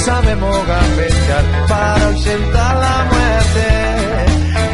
Sabemos 0.00 0.66
gambetear 0.66 1.44
para 1.68 2.06
ausentar 2.06 2.76
la 2.76 3.04
muerte. 3.12 3.68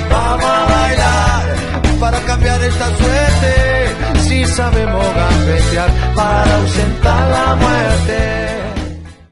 Vamos 0.09 0.45
a 0.45 0.66
bailar 0.66 1.57
para 2.01 2.21
cambiar 2.21 2.62
esta 2.62 2.97
suerte. 2.97 3.91
Si 4.21 4.45
sabemos 4.45 5.05
gambetear 5.15 5.91
para 6.15 6.57
ausentar 6.57 7.30
la 7.30 7.57
muerte. 7.57 8.47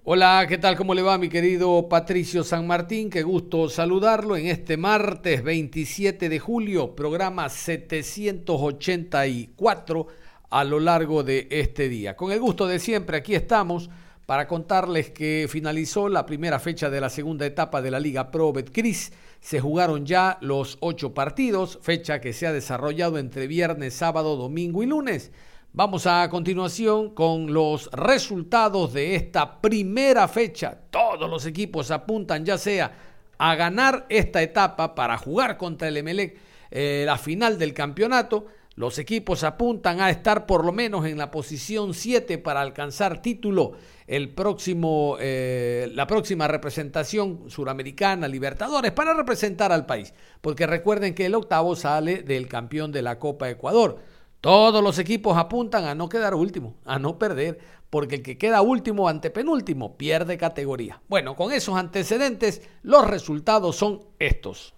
Hola, 0.06 0.44
¿qué 0.48 0.58
tal? 0.58 0.76
¿Cómo 0.76 0.92
le 0.94 1.02
va 1.02 1.16
mi 1.16 1.28
querido 1.28 1.88
Patricio 1.88 2.42
San 2.44 2.66
Martín? 2.66 3.08
Qué 3.08 3.22
gusto 3.22 3.70
saludarlo 3.70 4.36
en 4.36 4.48
este 4.48 4.76
martes 4.76 5.42
27 5.42 6.28
de 6.28 6.38
julio, 6.38 6.94
programa 6.94 7.48
784 7.48 10.06
a 10.50 10.64
lo 10.64 10.80
largo 10.80 11.22
de 11.22 11.48
este 11.50 11.88
día. 11.88 12.14
Con 12.16 12.32
el 12.32 12.40
gusto 12.40 12.66
de 12.66 12.80
siempre, 12.80 13.16
aquí 13.16 13.34
estamos 13.34 13.88
para 14.26 14.46
contarles 14.46 15.10
que 15.10 15.46
finalizó 15.50 16.08
la 16.08 16.26
primera 16.26 16.58
fecha 16.58 16.90
de 16.90 17.00
la 17.00 17.10
segunda 17.10 17.46
etapa 17.46 17.82
de 17.82 17.90
la 17.90 18.00
Liga 18.00 18.30
Pro 18.30 18.52
Betcris. 18.52 19.12
Se 19.40 19.60
jugaron 19.60 20.06
ya 20.06 20.38
los 20.40 20.78
ocho 20.80 21.12
partidos, 21.12 21.78
fecha 21.82 22.20
que 22.20 22.32
se 22.32 22.46
ha 22.46 22.52
desarrollado 22.52 23.18
entre 23.18 23.46
viernes, 23.46 23.94
sábado, 23.94 24.36
domingo 24.36 24.82
y 24.82 24.86
lunes. 24.86 25.32
Vamos 25.72 26.06
a 26.06 26.28
continuación 26.30 27.14
con 27.14 27.52
los 27.52 27.90
resultados 27.90 28.92
de 28.92 29.16
esta 29.16 29.60
primera 29.60 30.28
fecha. 30.28 30.78
Todos 30.90 31.28
los 31.28 31.44
equipos 31.46 31.90
apuntan 31.90 32.44
ya 32.44 32.56
sea 32.56 32.92
a 33.36 33.54
ganar 33.56 34.06
esta 34.08 34.40
etapa 34.40 34.94
para 34.94 35.18
jugar 35.18 35.56
contra 35.56 35.88
el 35.88 35.96
Emelec 35.96 36.38
eh, 36.70 37.02
la 37.04 37.18
final 37.18 37.58
del 37.58 37.74
campeonato. 37.74 38.46
Los 38.76 38.98
equipos 38.98 39.44
apuntan 39.44 40.00
a 40.00 40.10
estar 40.10 40.46
por 40.46 40.64
lo 40.64 40.72
menos 40.72 41.06
en 41.06 41.16
la 41.16 41.30
posición 41.30 41.94
7 41.94 42.38
para 42.38 42.60
alcanzar 42.60 43.22
título 43.22 43.72
el 44.08 44.34
próximo, 44.34 45.16
eh, 45.20 45.88
la 45.94 46.08
próxima 46.08 46.48
representación 46.48 47.48
suramericana, 47.48 48.26
Libertadores, 48.26 48.90
para 48.90 49.14
representar 49.14 49.70
al 49.70 49.86
país. 49.86 50.12
Porque 50.40 50.66
recuerden 50.66 51.14
que 51.14 51.26
el 51.26 51.36
octavo 51.36 51.76
sale 51.76 52.22
del 52.22 52.48
campeón 52.48 52.90
de 52.90 53.02
la 53.02 53.20
Copa 53.20 53.48
Ecuador. 53.48 53.98
Todos 54.40 54.82
los 54.82 54.98
equipos 54.98 55.38
apuntan 55.38 55.84
a 55.84 55.94
no 55.94 56.08
quedar 56.08 56.34
último, 56.34 56.74
a 56.84 56.98
no 56.98 57.16
perder, 57.16 57.60
porque 57.90 58.16
el 58.16 58.22
que 58.22 58.36
queda 58.36 58.60
último 58.60 59.08
ante 59.08 59.30
penúltimo 59.30 59.96
pierde 59.96 60.36
categoría. 60.36 61.00
Bueno, 61.08 61.36
con 61.36 61.52
esos 61.52 61.76
antecedentes, 61.76 62.60
los 62.82 63.06
resultados 63.06 63.76
son 63.76 64.00
estos. 64.18 64.74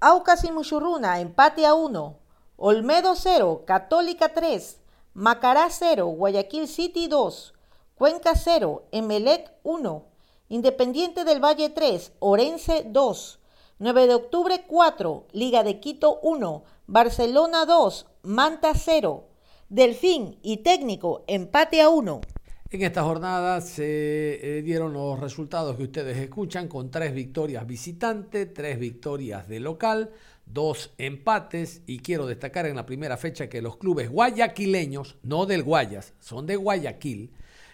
Aucas 0.00 0.44
y 0.44 0.52
Muchurruna, 0.52 1.20
empate 1.20 1.66
a 1.66 1.74
1. 1.74 2.25
Olmedo 2.58 3.14
0, 3.14 3.64
Católica 3.66 4.30
3. 4.30 4.78
Macará 5.12 5.68
0, 5.68 6.06
Guayaquil 6.06 6.68
City 6.68 7.06
2. 7.06 7.52
Cuenca 7.94 8.34
0, 8.34 8.88
Emelec 8.92 9.52
1, 9.62 10.06
Independiente 10.48 11.24
del 11.24 11.42
Valle 11.42 11.70
3, 11.70 12.12
Orense 12.18 12.84
2, 12.86 13.40
9 13.78 14.06
de 14.06 14.14
octubre 14.14 14.64
4, 14.66 15.26
Liga 15.32 15.64
de 15.64 15.80
Quito 15.80 16.20
1, 16.20 16.64
Barcelona 16.86 17.64
2, 17.64 18.06
Manta 18.22 18.74
0, 18.74 19.24
Delfín 19.70 20.38
y 20.42 20.58
Técnico 20.58 21.24
empate 21.26 21.80
a 21.80 21.88
1. 21.88 22.20
En 22.68 22.82
esta 22.82 23.04
jornada 23.04 23.60
se 23.60 24.58
eh, 24.58 24.62
dieron 24.62 24.92
los 24.92 25.18
resultados 25.18 25.76
que 25.76 25.84
ustedes 25.84 26.18
escuchan 26.18 26.68
con 26.68 26.90
tres 26.90 27.14
victorias 27.14 27.66
visitantes, 27.66 28.52
tres 28.52 28.78
victorias 28.78 29.48
de 29.48 29.60
local, 29.60 30.10
dos 30.46 30.94
empates 30.96 31.82
y 31.86 31.98
quiero 31.98 32.26
destacar 32.26 32.66
en 32.66 32.76
la 32.76 32.86
primera 32.86 33.16
fecha 33.16 33.48
que 33.48 33.60
los 33.60 33.76
clubes 33.76 34.08
guayaquileños, 34.08 35.16
no 35.22 35.44
del 35.44 35.62
Guayas, 35.62 36.14
son 36.18 36.46
de 36.46 36.56
Guayaquil, 36.56 37.32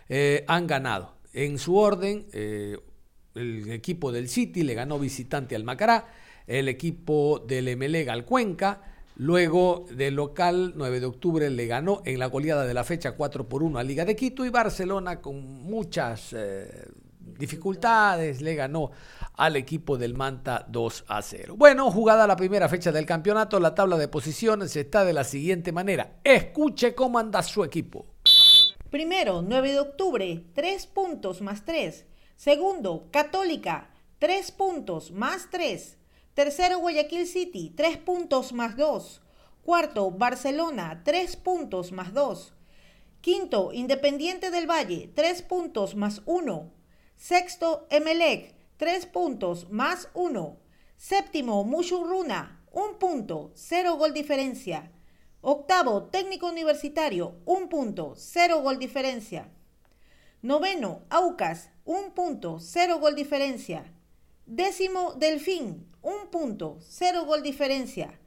eh, 0.09 0.45
han 0.49 0.67
ganado. 0.67 1.15
En 1.33 1.59
su 1.59 1.77
orden, 1.77 2.27
eh, 2.33 2.79
el 3.35 3.71
equipo 3.71 4.13
del 4.13 4.29
City 4.29 4.63
le 4.63 4.75
ganó 4.75 4.99
visitante 4.99 5.55
al 5.55 5.65
Macará, 5.65 6.09
el 6.47 6.69
equipo 6.69 7.45
del 7.47 7.69
Emelega 7.69 8.13
al 8.13 8.25
Cuenca, 8.25 8.83
luego 9.17 9.87
del 9.91 10.15
local 10.15 10.73
9 10.77 11.01
de 11.01 11.07
octubre 11.07 11.51
le 11.51 11.67
ganó 11.67 12.03
en 12.05 12.19
la 12.19 12.27
goleada 12.27 12.67
de 12.67 12.75
la 12.75 12.85
fecha 12.85 13.13
4 13.13 13.49
por 13.49 13.63
1 13.63 13.79
a 13.79 13.83
Liga 13.83 14.05
de 14.05 14.17
Quito 14.17 14.45
y 14.45 14.51
Barcelona 14.51 15.21
con 15.21 15.45
muchas 15.63 16.33
eh, 16.33 16.87
dificultades 17.43 18.41
le 18.41 18.55
ganó 18.55 18.93
al 19.35 19.57
equipo 19.57 19.99
del 19.99 20.15
Manta 20.15 20.65
2 20.69 21.05
a 21.09 21.21
0. 21.21 21.57
Bueno, 21.57 21.91
jugada 21.91 22.25
la 22.29 22.37
primera 22.37 22.69
fecha 22.69 22.93
del 22.93 23.05
campeonato, 23.05 23.59
la 23.59 23.75
tabla 23.75 23.97
de 23.97 24.07
posiciones 24.07 24.77
está 24.77 25.05
de 25.05 25.13
la 25.13 25.25
siguiente 25.25 25.73
manera. 25.73 26.21
Escuche 26.23 26.95
cómo 26.95 27.19
anda 27.19 27.43
su 27.43 27.65
equipo. 27.65 28.07
Primero, 28.91 29.43
9 29.43 29.73
de 29.73 29.81
octubre, 29.81 30.45
3 30.55 30.87
puntos 30.87 31.41
más 31.41 31.65
3. 31.65 32.07
Segundo, 32.37 33.09
Católica, 33.11 33.91
3 34.21 34.53
puntos 34.53 35.11
más 35.11 35.49
3. 35.51 35.99
Tercero, 36.35 36.79
Guayaquil 36.79 37.27
City, 37.27 37.73
3 37.77 37.99
puntos 37.99 38.53
más 38.53 38.77
2. 38.77 39.21
Cuarto, 39.65 40.13
Barcelona, 40.13 41.03
3 41.05 41.37
puntos 41.37 41.91
más 41.91 42.15
2. 42.15 42.55
Quinto, 43.21 43.73
Independiente 43.73 44.51
del 44.53 44.71
Valle, 44.71 45.11
3 45.15 45.43
puntos 45.43 45.97
más 45.97 46.23
1. 46.27 46.82
Sexto, 47.23 47.87
Emelec, 47.89 48.53
3 48.79 49.07
puntos 49.07 49.71
más 49.71 50.09
1. 50.13 50.59
Séptimo, 50.97 51.63
Mushurruna, 51.63 52.65
1 52.73 52.99
punto, 52.99 53.53
0 53.55 53.95
gol 53.95 54.13
diferencia. 54.13 54.91
Octavo, 55.41 56.09
técnico 56.11 56.49
universitario, 56.49 57.37
un 57.45 57.69
punto, 57.69 58.15
cero 58.17 58.61
gol 58.61 58.81
diferencia. 58.81 59.53
Noveno, 60.43 61.03
Aucas, 61.11 61.71
un 61.85 62.11
punto, 62.11 62.59
cero 62.59 62.99
gol 62.99 63.15
diferencia. 63.15 63.85
Décimo, 64.47 65.13
Delfín, 65.13 65.87
un 66.03 66.27
punto, 66.29 66.79
cero 66.81 67.25
gol 67.25 67.45
diferencia. 67.45 68.19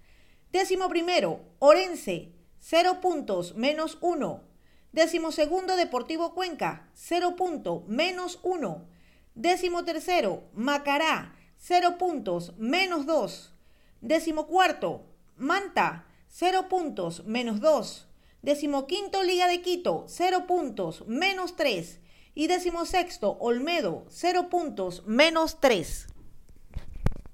Décimo 0.54 0.88
primero, 0.88 1.42
Orense, 1.60 2.32
cero 2.60 3.02
puntos, 3.02 3.56
menos 3.56 3.98
uno. 4.00 4.55
Décimo 4.96 5.34
segundo, 5.34 5.76
Deportivo 5.76 6.34
Cuenca, 6.34 6.88
cero 6.94 7.36
punto, 7.36 7.84
menos 7.86 8.40
uno. 8.44 8.88
Décimo 9.34 9.84
tercero, 9.84 10.46
Macará, 10.54 11.36
cero 11.58 11.98
puntos, 11.98 12.54
menos 12.58 13.06
dos. 13.06 13.52
Décimo 14.00 14.48
cuarto, 14.48 15.04
Manta, 15.36 16.06
0 16.30 16.70
puntos, 16.70 17.26
menos 17.26 17.60
2. 17.60 18.08
Decimoquinto 18.42 19.22
Liga 19.22 19.48
de 19.50 19.62
Quito, 19.62 20.06
0 20.08 20.48
puntos, 20.48 21.06
menos 21.08 21.58
3. 21.58 22.00
Y 22.34 22.48
decimosexto 22.48 23.38
Olmedo, 23.42 24.06
0 24.10 24.50
puntos, 24.50 25.04
menos 25.06 25.60
3. 25.60 26.08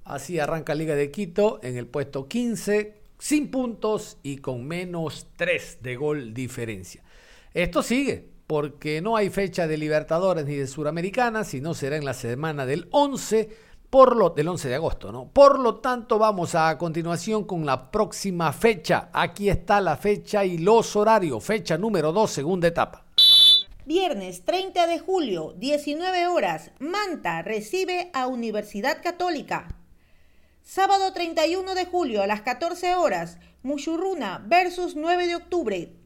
Así 0.04 0.40
arranca 0.40 0.74
Liga 0.74 0.96
de 0.96 1.12
Quito 1.12 1.60
en 1.62 1.78
el 1.78 1.86
puesto 1.86 2.28
15, 2.28 2.96
sin 3.20 3.52
puntos 3.52 4.18
y 4.24 4.38
con 4.38 4.68
menos 4.68 5.28
3 5.36 5.78
de 5.84 5.96
gol 5.96 6.34
diferencia. 6.34 7.04
Esto 7.54 7.84
sigue, 7.84 8.30
porque 8.48 9.02
no 9.02 9.18
hay 9.18 9.30
fecha 9.30 9.68
de 9.68 9.78
Libertadores 9.78 10.46
ni 10.46 10.56
de 10.56 10.68
Suramericana, 10.68 11.44
sino 11.44 11.74
será 11.74 11.98
en 11.98 12.06
la 12.06 12.14
semana 12.14 12.66
del 12.66 12.88
11 12.92 13.50
por 13.90 14.16
lo, 14.16 14.30
del 14.30 14.48
11 14.48 14.70
de 14.70 14.76
agosto, 14.76 15.12
¿no? 15.12 15.30
Por 15.34 15.60
lo 15.60 15.82
tanto, 15.82 16.18
vamos 16.18 16.56
a, 16.56 16.78
continuación 16.78 17.44
con 17.44 17.66
la 17.66 17.92
próxima 17.92 18.54
fecha. 18.54 19.10
Aquí 19.12 19.50
está 19.50 19.82
la 19.82 19.98
fecha 19.98 20.46
y 20.46 20.60
los 20.60 20.96
horarios. 20.96 21.44
Fecha 21.44 21.78
número 21.78 22.14
2, 22.14 22.32
segunda 22.32 22.70
etapa. 22.70 23.04
Viernes 23.86 24.46
30 24.46 24.88
de 24.88 25.00
julio, 25.00 25.54
19 25.58 26.28
horas, 26.28 26.72
Manta 26.80 27.42
recibe 27.42 28.12
a 28.14 28.28
Universidad 28.28 29.04
Católica. 29.04 29.76
Sábado 30.64 31.12
31 31.12 31.76
de 31.76 31.86
julio 31.86 32.22
a 32.22 32.28
las 32.28 32.42
14 32.44 32.96
horas, 32.96 33.40
Muchurruna 33.62 34.42
versus 34.48 34.96
9 34.96 35.28
de 35.28 35.36
octubre. 35.36 36.01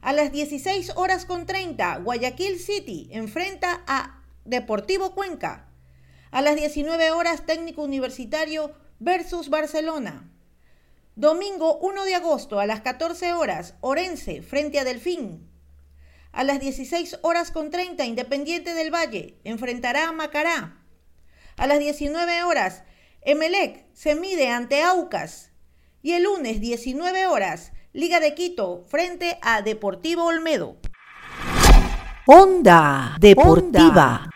A 0.00 0.12
las 0.12 0.30
16 0.30 0.92
horas 0.96 1.24
con 1.24 1.46
30, 1.46 1.98
Guayaquil 1.98 2.58
City 2.58 3.08
enfrenta 3.10 3.82
a 3.86 4.22
Deportivo 4.44 5.14
Cuenca. 5.14 5.68
A 6.30 6.42
las 6.42 6.56
19 6.56 7.10
horas, 7.12 7.46
técnico 7.46 7.82
universitario 7.82 8.72
versus 8.98 9.48
Barcelona. 9.48 10.30
Domingo 11.16 11.78
1 11.78 12.04
de 12.04 12.14
agosto 12.14 12.60
a 12.60 12.66
las 12.66 12.82
14 12.82 13.32
horas, 13.32 13.74
Orense 13.80 14.42
frente 14.42 14.78
a 14.78 14.84
Delfín. 14.84 15.50
A 16.30 16.44
las 16.44 16.60
16 16.60 17.20
horas 17.22 17.50
con 17.50 17.70
30, 17.70 18.04
Independiente 18.04 18.74
del 18.74 18.94
Valle 18.94 19.38
enfrentará 19.42 20.08
a 20.08 20.12
Macará. 20.12 20.84
A 21.56 21.66
las 21.66 21.78
19 21.78 22.42
horas, 22.42 22.84
Emelec 23.22 23.86
se 23.94 24.14
mide 24.14 24.50
ante 24.50 24.82
Aucas. 24.82 25.52
Y 26.02 26.12
el 26.12 26.24
lunes 26.24 26.60
19 26.60 27.26
horas, 27.26 27.72
Liga 27.96 28.20
de 28.20 28.34
Quito 28.34 28.82
frente 28.86 29.38
a 29.40 29.62
Deportivo 29.62 30.26
Olmedo. 30.26 30.76
Onda 32.26 33.16
Deportiva. 33.18 34.28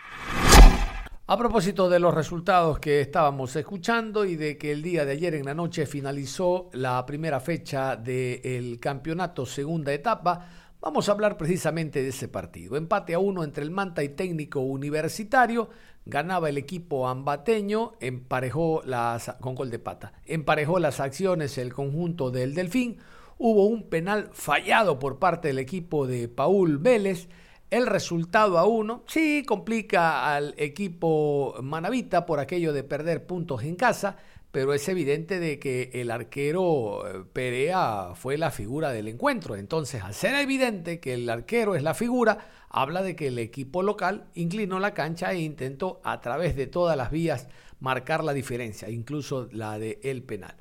A 1.27 1.37
propósito 1.37 1.91
de 1.91 1.99
los 1.99 2.15
resultados 2.15 2.79
que 2.79 3.03
estábamos 3.03 3.55
escuchando 3.57 4.25
y 4.25 4.37
de 4.37 4.57
que 4.57 4.73
el 4.73 4.81
día 4.81 5.05
de 5.05 5.13
ayer 5.13 5.35
en 5.35 5.45
la 5.45 5.53
noche 5.53 5.85
finalizó 5.85 6.71
la 6.73 7.05
primera 7.05 7.39
fecha 7.39 7.97
del 7.97 8.81
campeonato 8.81 9.45
segunda 9.45 9.93
etapa, 9.93 10.49
vamos 10.81 11.11
a 11.11 11.13
hablar 11.13 11.37
precisamente 11.37 12.03
de 12.03 12.09
ese 12.09 12.29
partido. 12.29 12.79
Empate 12.79 13.13
a 13.13 13.19
uno 13.19 13.45
entre 13.45 13.63
el 13.63 13.71
Manta 13.71 14.03
y 14.03 14.09
Técnico 14.09 14.61
Universitario, 14.61 15.69
ganaba 16.07 16.49
el 16.49 16.57
equipo 16.57 17.07
ambateño, 17.07 17.93
emparejó 18.01 18.81
las 18.87 19.35
con 19.39 19.55
gol 19.55 19.69
de 19.69 19.81
pata, 19.81 20.15
emparejó 20.25 20.79
las 20.79 20.99
acciones 20.99 21.59
el 21.59 21.75
conjunto 21.75 22.31
del 22.31 22.55
Delfín, 22.55 22.97
hubo 23.43 23.65
un 23.65 23.89
penal 23.89 24.29
fallado 24.35 24.99
por 24.99 25.19
parte 25.19 25.49
del 25.49 25.59
equipo 25.59 26.07
de 26.07 26.29
Paul 26.29 26.77
Vélez 26.77 27.27
el 27.71 27.87
resultado 27.87 28.59
a 28.59 28.67
uno 28.67 29.05
sí 29.07 29.45
complica 29.47 30.35
al 30.35 30.55
equipo 30.59 31.55
manavita 31.63 32.27
por 32.27 32.39
aquello 32.39 32.75
de 32.75 32.85
perder 32.85 33.27
puntos 33.27 33.63
en 33.63 33.77
casa, 33.77 34.17
pero 34.51 34.75
es 34.75 34.87
evidente 34.89 35.39
de 35.39 35.59
que 35.59 35.89
el 35.95 36.11
arquero 36.11 37.07
eh, 37.07 37.25
Perea 37.33 38.11
fue 38.15 38.37
la 38.37 38.51
figura 38.51 38.91
del 38.91 39.09
encuentro. 39.09 39.57
Entonces, 39.57 40.03
al 40.03 40.15
ser 40.15 40.35
evidente 40.35 41.01
que 41.01 41.15
el 41.15 41.31
arquero 41.31 41.77
es 41.77 41.83
la 41.83 41.95
figura, 41.95 42.39
habla 42.69 43.03
de 43.03 43.15
que 43.17 43.29
el 43.29 43.39
equipo 43.39 43.83
local 43.83 44.27
inclinó 44.35 44.81
la 44.81 44.93
cancha 44.93 45.33
e 45.33 45.39
intentó 45.39 46.01
a 46.05 46.21
través 46.21 46.57
de 46.57 46.67
todas 46.67 46.97
las 46.97 47.11
vías 47.11 47.47
marcar 47.79 48.25
la 48.25 48.35
diferencia, 48.35 48.91
incluso 48.91 49.49
la 49.53 49.79
de 49.79 50.01
el 50.03 50.25
penal. 50.25 50.57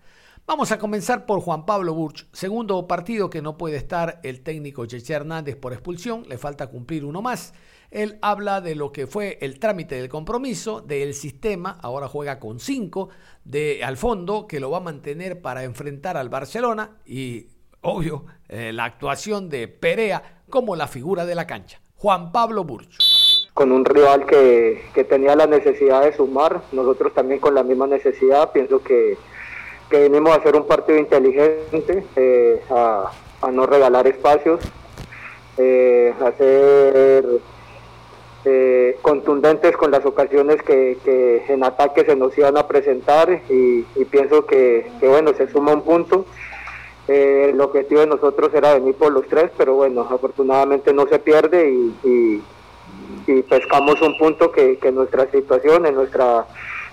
Vamos 0.50 0.72
a 0.72 0.80
comenzar 0.80 1.28
por 1.28 1.42
Juan 1.42 1.64
Pablo 1.68 1.94
Burch, 1.94 2.26
segundo 2.32 2.88
partido 2.88 3.30
que 3.30 3.40
no 3.40 3.56
puede 3.56 3.76
estar 3.76 4.20
el 4.24 4.42
técnico 4.42 4.88
Cheche 4.88 5.14
Hernández 5.14 5.56
por 5.56 5.74
expulsión, 5.74 6.24
le 6.28 6.40
falta 6.40 6.72
cumplir 6.72 7.06
uno 7.06 7.22
más. 7.22 7.54
Él 7.92 8.18
habla 8.24 8.60
de 8.60 8.74
lo 8.74 8.92
que 8.92 9.06
fue 9.06 9.38
el 9.42 9.60
trámite 9.60 9.94
del 9.94 10.10
compromiso, 10.10 10.82
del 10.82 11.14
sistema, 11.14 11.78
ahora 11.84 12.08
juega 12.08 12.40
con 12.40 12.60
cinco, 12.60 13.10
de 13.44 13.84
al 13.84 13.96
fondo, 13.96 14.48
que 14.48 14.60
lo 14.60 14.72
va 14.72 14.78
a 14.78 14.82
mantener 14.82 15.40
para 15.40 15.66
enfrentar 15.66 16.18
al 16.18 16.30
Barcelona 16.30 16.98
y, 17.06 17.50
obvio, 17.82 18.26
eh, 18.48 18.74
la 18.74 18.86
actuación 18.86 19.50
de 19.50 19.68
Perea 19.68 20.42
como 20.50 20.76
la 20.76 20.88
figura 20.88 21.28
de 21.28 21.36
la 21.36 21.46
cancha. 21.46 21.80
Juan 21.94 22.32
Pablo 22.32 22.64
Burch. 22.64 23.52
Con 23.54 23.72
un 23.72 23.86
rival 23.86 24.26
que, 24.26 24.82
que 24.96 25.04
tenía 25.04 25.36
la 25.36 25.46
necesidad 25.46 26.02
de 26.02 26.14
sumar, 26.14 26.64
nosotros 26.72 27.14
también 27.14 27.40
con 27.40 27.54
la 27.54 27.62
misma 27.62 27.86
necesidad, 27.86 28.52
pienso 28.52 28.82
que 28.82 29.16
que 29.90 29.98
venimos 29.98 30.32
a 30.32 30.36
hacer 30.36 30.56
un 30.56 30.68
partido 30.68 31.00
inteligente, 31.00 32.06
eh, 32.16 32.62
a, 32.70 33.12
no 33.52 33.66
regalar 33.66 34.06
espacios, 34.08 34.60
eh, 35.58 36.14
a 36.22 36.32
ser 36.34 37.26
eh, 38.46 38.98
contundentes 39.02 39.76
con 39.76 39.92
las 39.92 40.06
ocasiones 40.06 40.62
que, 40.62 41.44
en 41.48 41.64
ataque 41.64 42.06
se 42.06 42.16
nos 42.16 42.38
iban 42.38 42.58
a 42.58 42.68
presentar 42.68 43.42
y, 43.50 43.84
pienso 44.06 44.46
que, 44.46 44.90
bueno, 45.02 45.34
se 45.34 45.50
suma 45.50 45.74
un 45.74 45.82
punto. 45.82 46.26
el 47.08 47.60
objetivo 47.60 48.02
de 48.02 48.08
nosotros 48.08 48.54
era 48.54 48.76
venir 48.76 48.94
por 48.94 49.12
los 49.12 49.28
tres, 49.28 49.50
pero 49.58 49.74
bueno, 49.74 50.02
afortunadamente 50.02 50.94
no 50.94 51.08
se 51.08 51.20
pierde 51.20 51.72
y, 52.04 52.44
pescamos 53.48 54.02
un 54.02 54.18
punto 54.18 54.52
que, 54.52 54.78
en 54.82 54.96
nuestra 54.96 55.30
situación, 55.32 55.86
en 55.86 55.96
nuestra, 55.96 56.46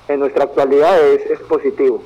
en 0.09 0.21
nuestra 0.21 0.45
actualidad 0.45 1.03
es 1.03 1.41
positivo. 1.41 2.03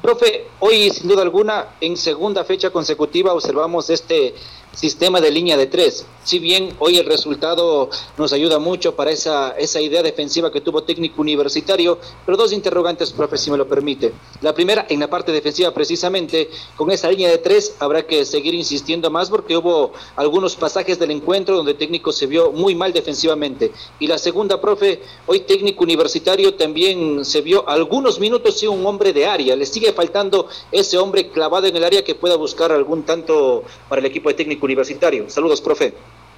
Profe, 0.00 0.46
hoy 0.60 0.90
sin 0.90 1.08
duda 1.08 1.22
alguna, 1.22 1.76
en 1.80 1.96
segunda 1.96 2.44
fecha 2.44 2.70
consecutiva 2.70 3.32
observamos 3.32 3.90
este 3.90 4.34
sistema 4.74 5.20
de 5.20 5.30
línea 5.30 5.56
de 5.56 5.66
tres. 5.66 6.06
Si 6.24 6.38
bien 6.38 6.74
hoy 6.78 6.96
el 6.96 7.06
resultado 7.06 7.90
nos 8.16 8.32
ayuda 8.32 8.58
mucho 8.58 8.96
para 8.96 9.10
esa, 9.10 9.50
esa 9.50 9.80
idea 9.80 10.02
defensiva 10.02 10.50
que 10.50 10.60
tuvo 10.60 10.82
técnico 10.82 11.20
universitario, 11.20 11.98
pero 12.24 12.38
dos 12.38 12.52
interrogantes, 12.52 13.12
profe, 13.12 13.36
si 13.36 13.50
me 13.50 13.58
lo 13.58 13.68
permite. 13.68 14.12
La 14.40 14.54
primera, 14.54 14.86
en 14.88 15.00
la 15.00 15.10
parte 15.10 15.32
defensiva 15.32 15.72
precisamente, 15.72 16.48
con 16.76 16.90
esa 16.90 17.10
línea 17.10 17.28
de 17.28 17.38
tres 17.38 17.76
habrá 17.78 18.06
que 18.06 18.24
seguir 18.24 18.54
insistiendo 18.54 19.10
más 19.10 19.28
porque 19.28 19.56
hubo 19.56 19.92
algunos 20.16 20.56
pasajes 20.56 20.98
del 20.98 21.10
encuentro 21.10 21.56
donde 21.56 21.74
técnico 21.74 22.12
se 22.12 22.26
vio 22.26 22.52
muy 22.52 22.74
mal 22.74 22.92
defensivamente. 22.92 23.72
Y 23.98 24.06
la 24.06 24.18
segunda, 24.18 24.60
profe, 24.60 25.02
hoy 25.26 25.40
técnico 25.40 25.84
universitario 25.84 26.54
también 26.54 27.24
se 27.24 27.42
vio 27.42 27.68
algunos 27.68 28.18
minutos 28.18 28.58
sí 28.58 28.66
un 28.66 28.84
hombre 28.86 29.12
de 29.12 29.26
área. 29.26 29.56
Le 29.56 29.66
sigue 29.66 29.92
faltando 29.92 30.48
ese 30.72 30.96
hombre 30.98 31.28
clavado 31.28 31.66
en 31.66 31.76
el 31.76 31.84
área 31.84 32.04
que 32.04 32.14
pueda 32.14 32.36
buscar 32.36 32.72
algún 32.72 33.02
tanto 33.02 33.62
para 33.88 34.00
el 34.00 34.06
equipo 34.06 34.28
de 34.28 34.34
técnico 34.34 34.63
universitario. 34.64 35.28
Saludos, 35.30 35.60
profe. 35.60 35.94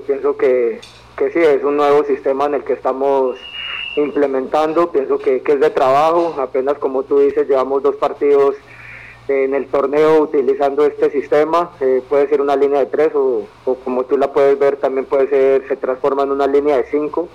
Pienso 0.06 0.36
que, 0.36 0.80
que 1.16 1.30
sí, 1.30 1.38
es 1.38 1.62
un 1.64 1.76
nuevo 1.76 2.04
sistema 2.04 2.46
en 2.46 2.54
el 2.54 2.64
que 2.64 2.74
estamos 2.74 3.38
implementando, 3.96 4.92
pienso 4.92 5.18
que, 5.18 5.42
es 5.44 5.60
de 5.60 5.70
trabajo, 5.70 6.34
apenas 6.40 6.78
como 6.78 7.02
tú 7.02 7.20
dices, 7.20 7.48
llevamos 7.48 7.82
dos 7.82 7.96
partidos 7.96 8.56
en 9.28 9.54
el 9.54 9.66
torneo 9.66 10.20
utilizando 10.22 10.86
este 10.86 11.10
sistema, 11.10 11.72
eh, 11.80 12.02
puede 12.08 12.28
ser 12.28 12.40
una 12.40 12.54
línea 12.54 12.80
de 12.80 12.86
tres 12.86 13.12
o, 13.14 13.46
como 13.84 14.04
tú 14.04 14.16
la 14.16 14.32
puedes 14.32 14.56
ver 14.58 14.76
también 14.76 15.06
puede 15.06 15.28
ser, 15.28 15.66
se 15.66 15.76
transforma 15.76 16.22
en 16.22 16.30
una 16.30 16.46
línea 16.46 16.76
de 16.76 16.84
cinco. 16.90 17.28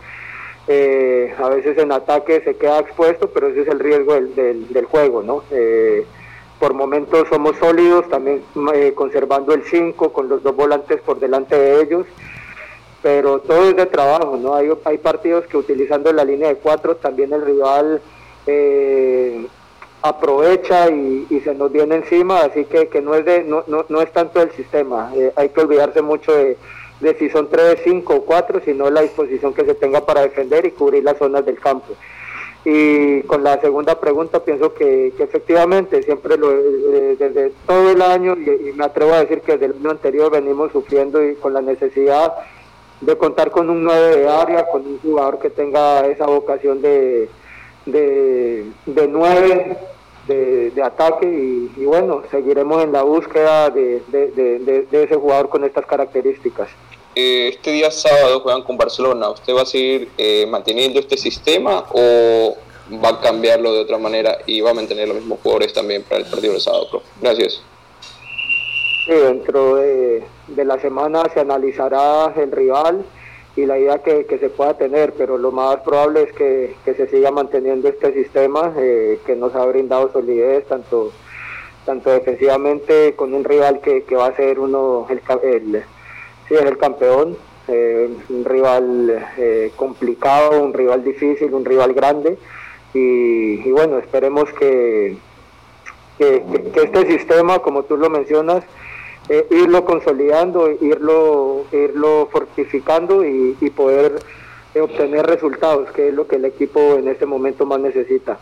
Eh, 0.67 1.33
a 1.39 1.49
veces 1.49 1.77
en 1.79 1.91
ataque 1.91 2.39
se 2.41 2.55
queda 2.55 2.79
expuesto, 2.79 3.29
pero 3.31 3.47
ese 3.47 3.61
es 3.61 3.67
el 3.67 3.79
riesgo 3.79 4.13
del, 4.13 4.67
del, 4.71 4.85
juego, 4.85 5.23
¿no? 5.23 5.44
Eh, 5.51 6.05
por 6.61 6.75
momentos 6.75 7.27
somos 7.27 7.57
sólidos, 7.57 8.07
también 8.07 8.43
eh, 8.75 8.93
conservando 8.93 9.51
el 9.55 9.63
5 9.63 10.13
con 10.13 10.29
los 10.29 10.43
dos 10.43 10.55
volantes 10.55 11.01
por 11.01 11.19
delante 11.19 11.57
de 11.57 11.81
ellos, 11.81 12.05
pero 13.01 13.39
todo 13.39 13.67
es 13.67 13.75
de 13.75 13.87
trabajo, 13.87 14.37
¿no? 14.37 14.53
Hay, 14.53 14.97
partidos 14.99 15.47
que 15.47 15.57
utilizando 15.57 16.13
la 16.13 16.23
línea 16.23 16.49
de 16.49 16.57
4 16.57 16.97
también 16.97 17.33
el 17.33 17.43
rival 17.43 17.99
eh, 18.45 19.47
aprovecha 20.03 20.91
y, 20.91 21.41
se 21.43 21.55
nos 21.55 21.71
viene 21.71 21.95
encima, 21.95 22.41
así 22.41 22.65
que, 22.65 22.89
que 22.89 23.01
no, 23.01 23.15
es 23.15 23.25
de, 23.25 23.44
no, 23.44 23.63
no, 23.65 23.85
no 23.89 23.99
es 23.99 24.11
tanto 24.13 24.39
el 24.39 24.51
sistema, 24.51 25.11
eh, 25.15 25.33
hay 25.35 25.49
que 25.49 25.61
olvidarse 25.61 26.03
mucho 26.03 26.31
de, 26.31 26.57
de 26.99 27.15
si 27.15 27.27
son 27.31 27.49
3, 27.49 27.80
5 27.83 28.13
o 28.13 28.23
4, 28.23 28.61
sino 28.63 28.87
la 28.91 29.01
disposición 29.01 29.56
que 29.56 29.65
se 29.65 29.73
tenga 29.73 30.06
para 30.06 30.21
defender 30.21 30.63
y 30.68 30.71
cubrir 30.71 31.03
las 31.03 31.18
zonas 31.18 31.44
del 31.44 31.59
campo. 31.59 31.95
Y 32.63 33.21
con 33.23 33.44
la 33.44 33.59
segunda 33.59 33.99
pregunta 33.99 34.44
pienso 34.44 34.73
que, 34.73 35.13
efectivamente 35.18 36.03
siempre 36.03 36.37
lo, 36.37 36.51
eh, 36.51 37.15
desde 37.18 37.51
todo 37.65 37.89
el 37.89 38.01
año 38.01 38.35
y, 38.35 38.71
me 38.73 38.85
atrevo 38.85 39.13
a 39.13 39.21
decir 39.21 39.41
que 39.41 39.53
desde 39.53 39.65
el 39.68 39.81
año 39.81 39.89
anterior 39.91 40.31
venimos 40.31 40.71
sufriendo 40.71 41.23
y 41.23 41.35
con 41.35 41.53
la 41.53 41.61
necesidad 41.61 42.33
de 43.01 43.18
contar 43.18 43.49
con 43.49 43.69
un 43.71 43.83
9 43.83 44.18
de 44.18 44.30
área, 44.30 44.68
con 44.68 44.85
un 44.85 44.99
jugador 44.99 45.39
que 45.39 45.49
tenga 45.49 46.06
esa 46.06 46.27
vocación 46.27 46.83
de, 46.83 47.30
de, 47.87 48.68
de 48.85 49.07
9 49.07 49.77
de, 50.27 50.83
ataque 50.83 51.25
y, 51.75 51.85
bueno, 51.85 52.21
seguiremos 52.30 52.83
en 52.83 52.91
la 52.91 53.01
búsqueda 53.01 53.71
de, 53.71 54.03
de 54.11 55.03
ese 55.03 55.15
jugador 55.15 55.49
con 55.49 55.63
estas 55.63 55.85
características. 55.87 56.69
Eh, 57.15 57.49
este 57.49 57.71
día 57.71 57.91
sábado 57.91 58.39
juegan 58.39 58.63
con 58.63 58.77
Barcelona. 58.77 59.30
¿Usted 59.30 59.53
va 59.53 59.63
a 59.63 59.65
seguir 59.65 60.09
eh, 60.18 60.45
manteniendo 60.47 60.99
este 60.99 61.18
sistema 61.18 61.85
o 61.91 62.56
va 63.03 63.09
a 63.09 63.21
cambiarlo 63.21 63.73
de 63.73 63.81
otra 63.81 63.97
manera 63.97 64.37
y 64.45 64.61
va 64.61 64.71
a 64.71 64.73
mantener 64.73 65.07
los 65.07 65.18
mismos 65.18 65.39
jugadores 65.41 65.73
también 65.73 66.03
para 66.03 66.21
el 66.21 66.25
partido 66.27 66.53
del 66.53 66.61
sábado, 66.61 67.01
Gracias. 67.21 67.61
Sí, 69.06 69.13
dentro 69.13 69.75
de, 69.75 70.23
la 70.56 70.80
semana 70.80 71.23
se 71.33 71.39
analizará 71.39 72.33
el 72.35 72.51
rival 72.51 73.03
y 73.56 73.65
la 73.65 73.80
idea 73.80 73.99
que, 73.99 74.25
se 74.39 74.49
pueda 74.49 74.77
tener, 74.77 75.13
pero 75.13 75.37
lo 75.37 75.51
más 75.51 75.77
probable 75.81 76.23
es 76.23 76.33
que, 76.33 76.75
se 76.85 77.07
siga 77.07 77.31
manteniendo 77.31 77.89
este 77.89 78.13
sistema 78.13 78.73
eh, 78.77 79.19
que 79.25 79.35
nos 79.35 79.56
ha 79.56 79.65
brindado 79.65 80.11
solidez 80.11 80.65
tanto 80.68 81.11
tanto 81.85 82.11
defensivamente 82.11 83.15
con 83.15 83.33
un 83.33 83.44
rival 83.44 83.81
que, 83.81 84.06
va 84.15 84.27
a 84.27 84.35
ser 84.35 84.59
uno 84.59 85.07
el, 85.09 85.21
el 85.44 85.83
es 86.55 86.61
el 86.61 86.77
campeón, 86.77 87.37
eh, 87.67 88.09
un 88.29 88.43
rival 88.43 89.27
eh, 89.37 89.71
complicado, 89.75 90.61
un 90.61 90.73
rival 90.73 91.03
difícil, 91.03 91.53
un 91.53 91.63
rival 91.63 91.93
grande. 91.93 92.37
Y, 92.93 93.71
bueno, 93.71 93.97
esperemos 93.99 94.51
que, 94.53 95.15
que, 96.17 96.43
este 96.75 97.07
sistema, 97.07 97.59
como 97.59 97.83
tú 97.83 97.95
lo 97.95 98.09
mencionas, 98.09 98.65
eh, 99.29 99.47
irlo 99.51 99.85
consolidando, 99.85 100.69
irlo, 100.69 101.63
irlo 101.71 102.27
fortificando 102.31 103.23
y, 103.25 103.53
poder 103.69 104.19
obtener 104.81 105.25
resultados, 105.25 105.91
que 105.91 106.09
es 106.09 106.13
lo 106.13 106.27
que 106.27 106.35
el 106.37 106.45
equipo 106.45 106.95
en 106.95 107.07
este 107.07 107.25
momento 107.25 107.65
más 107.65 107.79
necesita. 107.79 108.37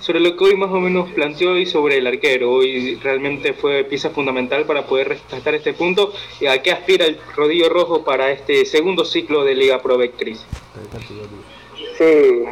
Sobre 0.00 0.20
lo 0.20 0.36
que 0.36 0.44
hoy 0.44 0.56
más 0.56 0.70
o 0.70 0.80
menos 0.80 1.10
planteó 1.10 1.56
y 1.56 1.66
sobre 1.66 1.98
el 1.98 2.06
arquero. 2.06 2.52
Hoy 2.52 2.96
realmente 2.96 3.52
fue 3.52 3.84
pieza 3.84 4.10
fundamental 4.10 4.64
para 4.64 4.86
poder 4.86 5.08
rescatar 5.08 5.54
este 5.54 5.72
punto. 5.72 6.12
¿Y 6.40 6.46
a 6.46 6.62
qué 6.62 6.72
aspira 6.72 7.06
el 7.06 7.18
rodillo 7.36 7.68
rojo 7.68 8.04
para 8.04 8.30
este 8.30 8.64
segundo 8.64 9.04
ciclo 9.04 9.44
de 9.44 9.54
Liga 9.54 9.80
Pro 9.80 9.98
Betcris? 9.98 10.44
Sí, 11.98 12.44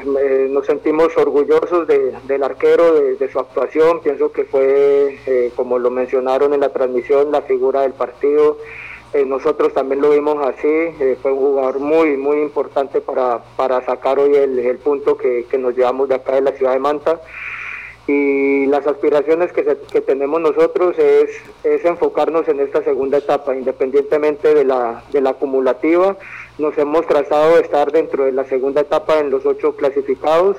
nos 0.50 0.66
sentimos 0.66 1.16
orgullosos 1.16 1.86
del 1.86 2.42
arquero, 2.42 2.94
de, 3.16 3.32
su 3.32 3.38
actuación. 3.38 4.00
Pienso 4.02 4.30
que 4.30 4.44
fue, 4.44 5.18
eh, 5.26 5.52
como 5.56 5.78
lo 5.78 5.90
mencionaron 5.90 6.52
en 6.52 6.60
la 6.60 6.68
transmisión, 6.68 7.32
la 7.32 7.42
figura 7.42 7.82
del 7.82 7.92
partido. 7.92 8.58
Eh, 9.14 9.24
nosotros 9.24 9.72
también 9.72 10.02
lo 10.02 10.10
vimos 10.10 10.36
así. 10.46 11.16
fue 11.22 11.32
un 11.32 11.38
jugador 11.38 11.78
muy, 11.78 12.16
muy 12.16 12.40
importante 12.40 13.00
para, 13.00 13.42
para 13.56 13.84
sacar 13.84 14.18
hoy 14.18 14.34
el, 14.34 14.78
punto 14.78 15.16
que, 15.16 15.46
que, 15.50 15.58
nos 15.58 15.74
llevamos 15.76 16.08
de 16.08 16.16
acá 16.16 16.34
de 16.34 16.42
la 16.42 16.52
ciudad 16.52 16.72
de 16.72 16.78
Manta. 16.78 17.20
Y 18.06 18.66
las 18.66 18.86
aspiraciones 18.86 19.52
que, 19.52 19.64
que 19.92 20.00
tenemos 20.00 20.40
nosotros 20.40 20.98
es, 20.98 21.30
es 21.62 21.84
enfocarnos 21.84 22.48
en 22.48 22.60
esta 22.60 22.82
segunda 22.82 23.18
etapa, 23.18 23.54
independientemente 23.54 24.54
de 24.54 24.64
la, 24.64 25.04
de 25.12 25.20
la 25.20 25.30
acumulativa 25.30 26.16
nos 26.58 26.76
hemos 26.76 27.06
trazado 27.06 27.54
de 27.54 27.62
estar 27.62 27.92
dentro 27.92 28.24
de 28.24 28.32
la 28.32 28.44
segunda 28.44 28.80
etapa 28.80 29.20
en 29.20 29.30
los 29.30 29.46
ocho 29.46 29.76
clasificados 29.76 30.56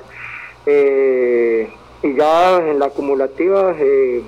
eh, 0.66 1.70
y 2.02 2.14
ya 2.14 2.56
en 2.56 2.78
la 2.78 2.86
acumulativa 2.86 3.74
eh, 3.78 4.22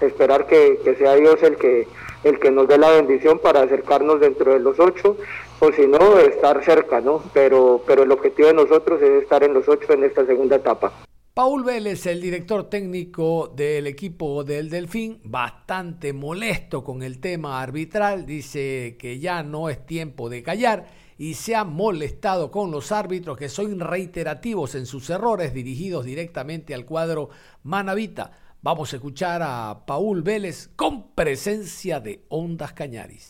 esperar 0.00 0.46
que, 0.46 0.78
sea 0.98 1.14
Dios 1.14 1.42
el 1.42 1.56
que 1.56 1.88
el 2.24 2.38
que 2.40 2.50
nos 2.50 2.66
dé 2.66 2.78
la 2.78 2.90
bendición 2.90 3.38
para 3.38 3.62
acercarnos 3.62 4.20
dentro 4.20 4.52
de 4.52 4.60
los 4.60 4.80
ocho 4.80 5.16
o 5.60 5.72
si 5.72 5.86
no 5.86 6.18
estar 6.18 6.64
cerca 6.64 7.00
no 7.00 7.22
pero 7.32 7.82
pero 7.86 8.02
el 8.02 8.10
objetivo 8.10 8.48
de 8.48 8.54
nosotros 8.54 9.00
es 9.02 9.22
estar 9.22 9.44
en 9.44 9.54
los 9.54 9.68
ocho 9.68 9.92
en 9.92 10.04
esta 10.04 10.26
segunda 10.26 10.56
etapa 10.56 10.92
Paul 11.34 11.64
Vélez, 11.64 12.06
el 12.06 12.20
director 12.20 12.70
técnico 12.70 13.52
del 13.56 13.88
equipo 13.88 14.44
del 14.44 14.70
Delfín, 14.70 15.18
bastante 15.24 16.12
molesto 16.12 16.84
con 16.84 17.02
el 17.02 17.18
tema 17.18 17.60
arbitral, 17.60 18.24
dice 18.24 18.96
que 19.00 19.18
ya 19.18 19.42
no 19.42 19.68
es 19.68 19.84
tiempo 19.84 20.28
de 20.28 20.44
callar 20.44 20.86
y 21.18 21.34
se 21.34 21.56
ha 21.56 21.64
molestado 21.64 22.52
con 22.52 22.70
los 22.70 22.92
árbitros 22.92 23.36
que 23.36 23.48
son 23.48 23.80
reiterativos 23.80 24.76
en 24.76 24.86
sus 24.86 25.10
errores 25.10 25.52
dirigidos 25.52 26.04
directamente 26.04 26.72
al 26.72 26.84
cuadro 26.84 27.30
Manavita. 27.64 28.30
Vamos 28.64 28.94
a 28.94 28.96
escuchar 28.96 29.42
a 29.44 29.76
Paul 29.84 30.22
Vélez 30.22 30.70
con 30.74 31.08
presencia 31.08 32.00
de 32.00 32.24
Ondas 32.30 32.72
Cañaris. 32.72 33.28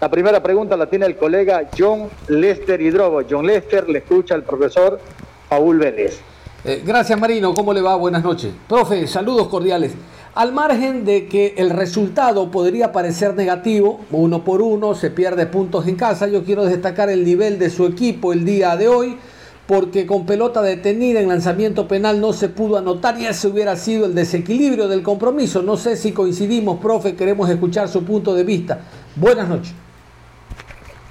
La 0.00 0.08
primera 0.08 0.40
pregunta 0.40 0.76
la 0.76 0.88
tiene 0.88 1.06
el 1.06 1.16
colega 1.16 1.68
John 1.76 2.08
Lester 2.28 2.80
Hidrobo. 2.80 3.22
John 3.28 3.48
Lester 3.48 3.88
le 3.88 3.98
escucha 3.98 4.36
al 4.36 4.44
profesor 4.44 5.00
Paul 5.48 5.78
Vélez. 5.78 6.20
Eh, 6.64 6.84
gracias 6.86 7.18
Marino, 7.18 7.52
¿cómo 7.52 7.72
le 7.72 7.80
va? 7.80 7.96
Buenas 7.96 8.22
noches. 8.22 8.54
Profe, 8.68 9.08
saludos 9.08 9.48
cordiales. 9.48 9.94
Al 10.36 10.52
margen 10.52 11.04
de 11.04 11.26
que 11.26 11.54
el 11.56 11.70
resultado 11.70 12.52
podría 12.52 12.92
parecer 12.92 13.34
negativo, 13.34 14.02
uno 14.12 14.44
por 14.44 14.62
uno, 14.62 14.94
se 14.94 15.10
pierde 15.10 15.46
puntos 15.46 15.88
en 15.88 15.96
casa, 15.96 16.28
yo 16.28 16.44
quiero 16.44 16.64
destacar 16.64 17.10
el 17.10 17.24
nivel 17.24 17.58
de 17.58 17.70
su 17.70 17.86
equipo 17.86 18.32
el 18.32 18.44
día 18.44 18.76
de 18.76 18.86
hoy, 18.86 19.18
porque 19.66 20.06
con 20.06 20.26
pelota 20.26 20.62
detenida 20.62 21.20
en 21.20 21.28
lanzamiento 21.28 21.88
penal 21.88 22.20
no 22.20 22.32
se 22.32 22.48
pudo 22.48 22.76
anotar 22.76 23.18
y 23.20 23.26
ese 23.26 23.48
hubiera 23.48 23.76
sido 23.76 24.06
el 24.06 24.14
desequilibrio 24.14 24.88
del 24.88 25.02
compromiso. 25.02 25.62
No 25.62 25.76
sé 25.76 25.96
si 25.96 26.12
coincidimos, 26.12 26.80
profe, 26.80 27.14
queremos 27.14 27.48
escuchar 27.48 27.88
su 27.88 28.04
punto 28.04 28.34
de 28.34 28.44
vista. 28.44 28.80
Buenas 29.16 29.48
noches. 29.48 29.74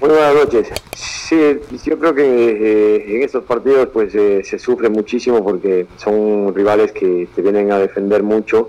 Muy 0.00 0.10
buenas 0.10 0.34
noches. 0.34 0.68
Sí, 0.94 1.36
yo 1.84 1.98
creo 1.98 2.14
que 2.14 2.22
eh, 2.22 3.16
en 3.16 3.22
estos 3.22 3.44
partidos 3.44 3.88
pues 3.92 4.14
eh, 4.14 4.42
se 4.44 4.58
sufre 4.58 4.88
muchísimo 4.88 5.42
porque 5.42 5.86
son 5.96 6.54
rivales 6.54 6.92
que 6.92 7.28
te 7.34 7.42
vienen 7.42 7.72
a 7.72 7.78
defender 7.78 8.22
mucho 8.22 8.68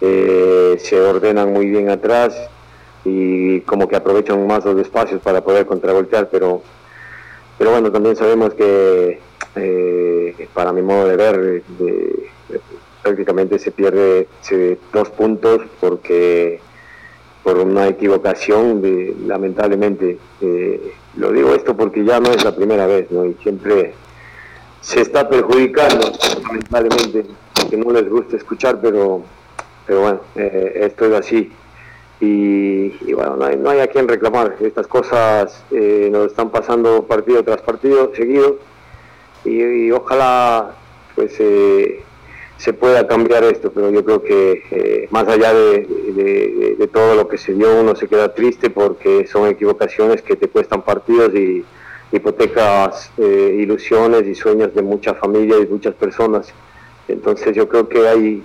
eh, 0.00 0.76
se 0.78 1.00
ordenan 1.00 1.52
muy 1.52 1.66
bien 1.66 1.88
atrás 1.88 2.36
y 3.04 3.60
como 3.62 3.88
que 3.88 3.96
aprovechan 3.96 4.46
más 4.46 4.64
los 4.64 4.78
espacios 4.78 5.22
para 5.22 5.42
poder 5.42 5.64
contragolpear, 5.64 6.28
pero, 6.30 6.62
pero 7.58 7.70
bueno, 7.70 7.90
también 7.90 8.16
sabemos 8.16 8.54
que 8.54 9.20
eh, 9.54 10.48
para 10.52 10.72
mi 10.72 10.82
modo 10.82 11.08
de 11.08 11.16
ver 11.16 11.62
prácticamente 13.02 13.58
se 13.58 13.70
pierde 13.70 14.28
dos 14.92 15.10
puntos 15.10 15.62
porque 15.80 16.60
por 17.42 17.58
una 17.58 17.86
equivocación 17.86 18.82
lamentablemente 19.26 20.18
eh, 20.40 20.92
lo 21.16 21.30
digo 21.30 21.54
esto 21.54 21.76
porque 21.76 22.04
ya 22.04 22.18
no 22.18 22.30
es 22.30 22.44
la 22.44 22.54
primera 22.54 22.86
vez 22.86 23.10
¿no? 23.12 23.24
y 23.24 23.34
siempre 23.42 23.94
se 24.80 25.00
está 25.02 25.28
perjudicando 25.28 26.10
lamentablemente 26.42 27.24
que 27.70 27.76
no 27.76 27.92
les 27.92 28.08
gusta 28.10 28.36
escuchar 28.36 28.80
pero 28.80 29.22
pero 29.86 30.00
bueno, 30.00 30.20
eh, 30.34 30.80
esto 30.82 31.06
es 31.06 31.14
así. 31.14 31.52
Y, 32.20 33.12
bueno, 33.12 33.36
no 33.36 33.44
hay, 33.44 33.56
no 33.56 33.70
hay, 33.70 33.80
a 33.80 33.88
quien 33.88 34.08
reclamar. 34.08 34.56
Estas 34.60 34.86
cosas 34.86 35.64
eh, 35.70 36.08
nos 36.10 36.28
están 36.28 36.50
pasando 36.50 37.02
partido 37.04 37.42
tras 37.42 37.60
partido 37.60 38.12
seguido 38.14 38.58
y, 39.44 39.90
ojalá 39.90 40.74
pues 41.14 41.34
eh, 41.38 42.02
se 42.56 42.72
pueda 42.72 43.06
cambiar 43.06 43.44
esto, 43.44 43.70
pero 43.70 43.90
yo 43.90 44.04
creo 44.04 44.22
que 44.22 44.62
eh, 44.70 45.08
más 45.10 45.28
allá 45.28 45.52
de, 45.52 46.88
todo 46.92 47.14
lo 47.14 47.28
que 47.28 47.36
se 47.36 47.52
dio 47.52 47.80
uno 47.80 47.94
se 47.94 48.08
queda 48.08 48.32
triste 48.32 48.70
porque 48.70 49.26
son 49.26 49.48
equivocaciones 49.48 50.22
que 50.22 50.36
te 50.36 50.48
cuestan 50.48 50.82
partidos 50.82 51.34
y 51.34 51.64
hipotecas 52.12 53.10
ilusiones 53.18 54.26
y 54.26 54.34
sueños 54.34 54.74
de 54.74 54.82
muchas 54.82 55.18
familias 55.18 55.60
y 55.62 55.66
muchas 55.66 55.94
personas. 55.94 56.52
Entonces 57.08 57.54
yo 57.54 57.68
creo 57.68 57.88
que 57.88 58.08
hay 58.08 58.42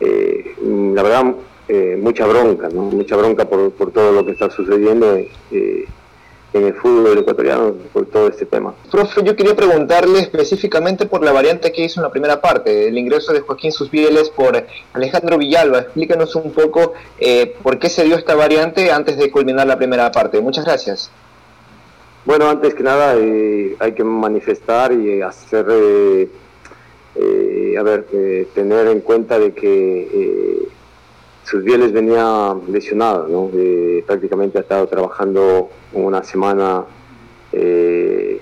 eh, 0.00 0.54
la 0.94 1.02
verdad, 1.02 1.34
eh, 1.68 1.98
mucha 2.00 2.26
bronca, 2.26 2.68
¿no? 2.68 2.82
mucha 2.82 3.16
bronca 3.16 3.46
por, 3.46 3.72
por, 3.72 3.90
todo 3.90 4.12
lo 4.12 4.24
que 4.24 4.32
está 4.32 4.50
sucediendo 4.50 5.16
eh, 5.16 5.86
en 6.52 6.64
el 6.66 6.74
fútbol 6.74 7.18
ecuatoriano, 7.18 7.74
por 7.92 8.06
todo 8.06 8.28
este 8.28 8.46
tema. 8.46 8.74
Profe, 8.90 9.22
yo 9.24 9.34
quería 9.34 9.56
preguntarle 9.56 10.20
específicamente 10.20 11.06
por 11.06 11.24
la 11.24 11.32
variante 11.32 11.72
que 11.72 11.84
hizo 11.84 12.00
en 12.00 12.04
la 12.04 12.10
primera 12.10 12.40
parte, 12.40 12.88
el 12.88 12.96
ingreso 12.98 13.32
de 13.32 13.40
Joaquín 13.40 13.72
Susbieles 13.72 14.30
por 14.30 14.62
Alejandro 14.92 15.38
Villalba. 15.38 15.80
Explícanos 15.80 16.36
un 16.36 16.52
poco 16.52 16.92
por 17.62 17.78
qué 17.78 17.88
se 17.88 18.04
dio 18.04 18.16
esta 18.16 18.34
variante 18.34 18.92
antes 18.92 19.16
de 19.16 19.30
culminar 19.30 19.66
la 19.66 19.76
primera 19.76 20.12
parte. 20.12 20.40
Muchas 20.40 20.64
gracias. 20.64 21.10
Bueno, 22.24 22.48
antes 22.48 22.74
que 22.74 22.82
nada 22.82 23.12
hay 23.12 23.92
que 23.92 24.04
manifestar 24.04 24.92
y 24.92 25.22
hacer 25.22 25.66
eh, 27.16 27.76
a 27.78 27.82
ver, 27.84 28.06
eh, 28.12 28.48
tener 28.54 28.88
en 28.88 29.00
cuenta 29.00 29.38
de 29.38 29.52
que 29.52 30.53
eh, 31.44 31.46
sus 31.46 31.62
bieles 31.62 31.92
venía 31.92 32.54
lesionado, 32.68 33.28
¿no? 33.28 33.50
prácticamente 34.06 34.58
ha 34.58 34.62
estado 34.62 34.86
trabajando 34.86 35.70
una 35.92 36.22
semana, 36.22 36.84
en, 37.52 38.40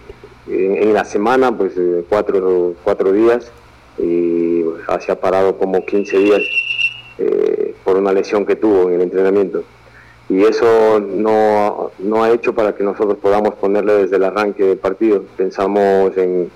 en, 0.49 0.95
la 0.95 1.05
semana, 1.05 1.57
pues 1.57 1.75
cuatro, 2.09 2.75
cuatro 2.83 3.13
días 3.13 3.51
y 3.99 4.65
se 5.01 5.13
ha 5.13 5.21
parado 5.21 5.59
como 5.59 5.85
15 5.85 6.19
días 6.19 6.43
por 7.85 7.97
una 7.97 8.13
lesión 8.13 8.47
que 8.47 8.57
tuvo 8.57 8.89
en 8.89 8.95
el 8.95 9.03
entrenamiento. 9.03 9.65
Y 10.29 10.45
eso 10.45 10.99
no, 10.99 11.91
no 11.99 12.25
ha 12.25 12.31
hecho 12.31 12.55
para 12.55 12.75
que 12.75 12.83
nosotros 12.83 13.19
podamos 13.21 13.55
ponerle 13.57 13.95
desde 13.95 14.17
el 14.17 14.25
arranque 14.25 14.65
del 14.65 14.79
partido. 14.79 15.25
Pensamos 15.37 16.17
en 16.17 16.51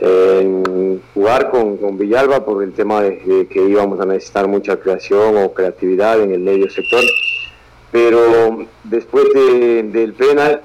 en 0.00 1.02
jugar 1.14 1.50
con, 1.50 1.98
Villalba 1.98 2.44
por 2.44 2.62
el 2.62 2.72
tema 2.72 3.02
de, 3.02 3.46
que 3.50 3.62
íbamos 3.62 4.00
a 4.00 4.06
necesitar 4.06 4.46
mucha 4.46 4.76
creación 4.76 5.36
o 5.36 5.52
creatividad 5.52 6.20
en 6.20 6.32
el 6.32 6.40
medio 6.40 6.70
sector. 6.70 7.02
Pero 7.90 8.66
después 8.84 9.24
del 9.32 10.12
penal, 10.12 10.60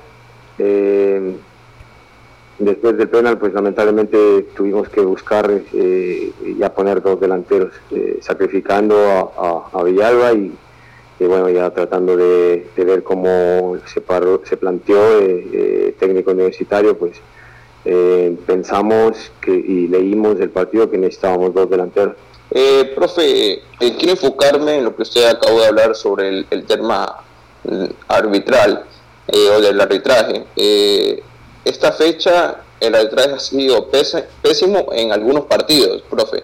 eh, 0.59 1.35
después 2.59 2.97
del 2.97 3.09
penal, 3.09 3.37
pues 3.37 3.53
lamentablemente 3.53 4.47
tuvimos 4.55 4.89
que 4.89 5.01
buscar 5.01 5.49
eh, 5.73 6.31
ya 6.57 6.73
poner 6.73 7.01
dos 7.01 7.19
delanteros, 7.19 7.73
eh, 7.91 8.19
sacrificando 8.21 9.31
a, 9.73 9.83
Villalba 9.83 10.33
y, 10.33 10.53
bueno, 11.19 11.49
ya 11.49 11.69
tratando 11.69 12.17
de, 12.17 12.67
ver 12.75 13.01
cómo 13.03 13.77
se, 13.85 14.01
paró, 14.01 14.41
se 14.43 14.57
planteó 14.57 14.99
técnico 15.97 16.31
universitario, 16.31 16.97
pues 16.97 17.21
eh, 17.85 18.37
pensamos 18.45 19.31
que, 19.41 19.51
y 19.51 19.87
leímos 19.87 20.37
del 20.37 20.49
partido 20.49 20.89
que 20.89 20.97
necesitábamos 20.97 21.53
dos 21.53 21.69
delanteros. 21.69 22.15
Eh, 22.51 22.91
profe, 22.95 23.53
eh, 23.53 23.61
quiero 23.97 24.11
enfocarme 24.11 24.77
en 24.77 24.85
lo 24.85 24.95
que 24.95 25.01
usted 25.01 25.25
acabó 25.25 25.59
de 25.59 25.67
hablar 25.67 25.95
sobre 25.95 26.45
el, 26.49 26.65
tema 26.65 27.23
mm, 27.63 27.85
arbitral 28.07 28.85
o 29.27 29.61
del 29.61 29.79
arbitraje. 29.79 30.45
esta 31.65 31.93
fecha 31.93 32.57
el 32.79 32.93
arbitraje 32.93 33.33
ha 33.33 33.39
sido 33.39 33.89
pésimo 34.41 34.89
en 34.91 35.11
algunos 35.11 35.45
partidos, 35.45 36.03
profe. 36.09 36.43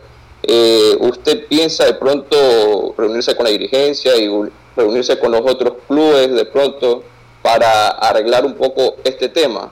¿Usted 1.00 1.46
piensa 1.48 1.86
de 1.86 1.94
pronto 1.94 2.96
reunirse 2.98 3.36
con 3.36 3.44
la 3.44 3.52
dirigencia 3.52 4.16
y 4.16 4.30
reunirse 4.76 5.20
con 5.20 5.32
los 5.32 5.42
otros 5.42 5.74
clubes 5.88 6.32
de 6.32 6.46
pronto 6.46 7.04
para 7.42 7.90
arreglar 7.90 8.46
un 8.46 8.56
poco 8.56 8.96
este 9.04 9.30
tema? 9.30 9.72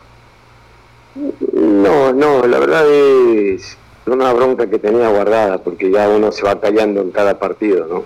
No, 1.88 2.13
no, 2.13 2.46
la 2.46 2.60
verdad 2.60 2.86
es 2.89 3.77
una 4.06 4.34
bronca 4.34 4.70
que 4.70 4.79
tenía 4.79 5.10
guardada, 5.10 5.58
porque 5.60 5.89
ya 5.89 6.10
uno 6.10 6.32
se 6.32 6.44
va 6.44 6.60
callando 6.60 7.01
en 7.01 7.12
cada 7.12 7.39
partido, 7.39 7.88
¿no? 7.88 8.03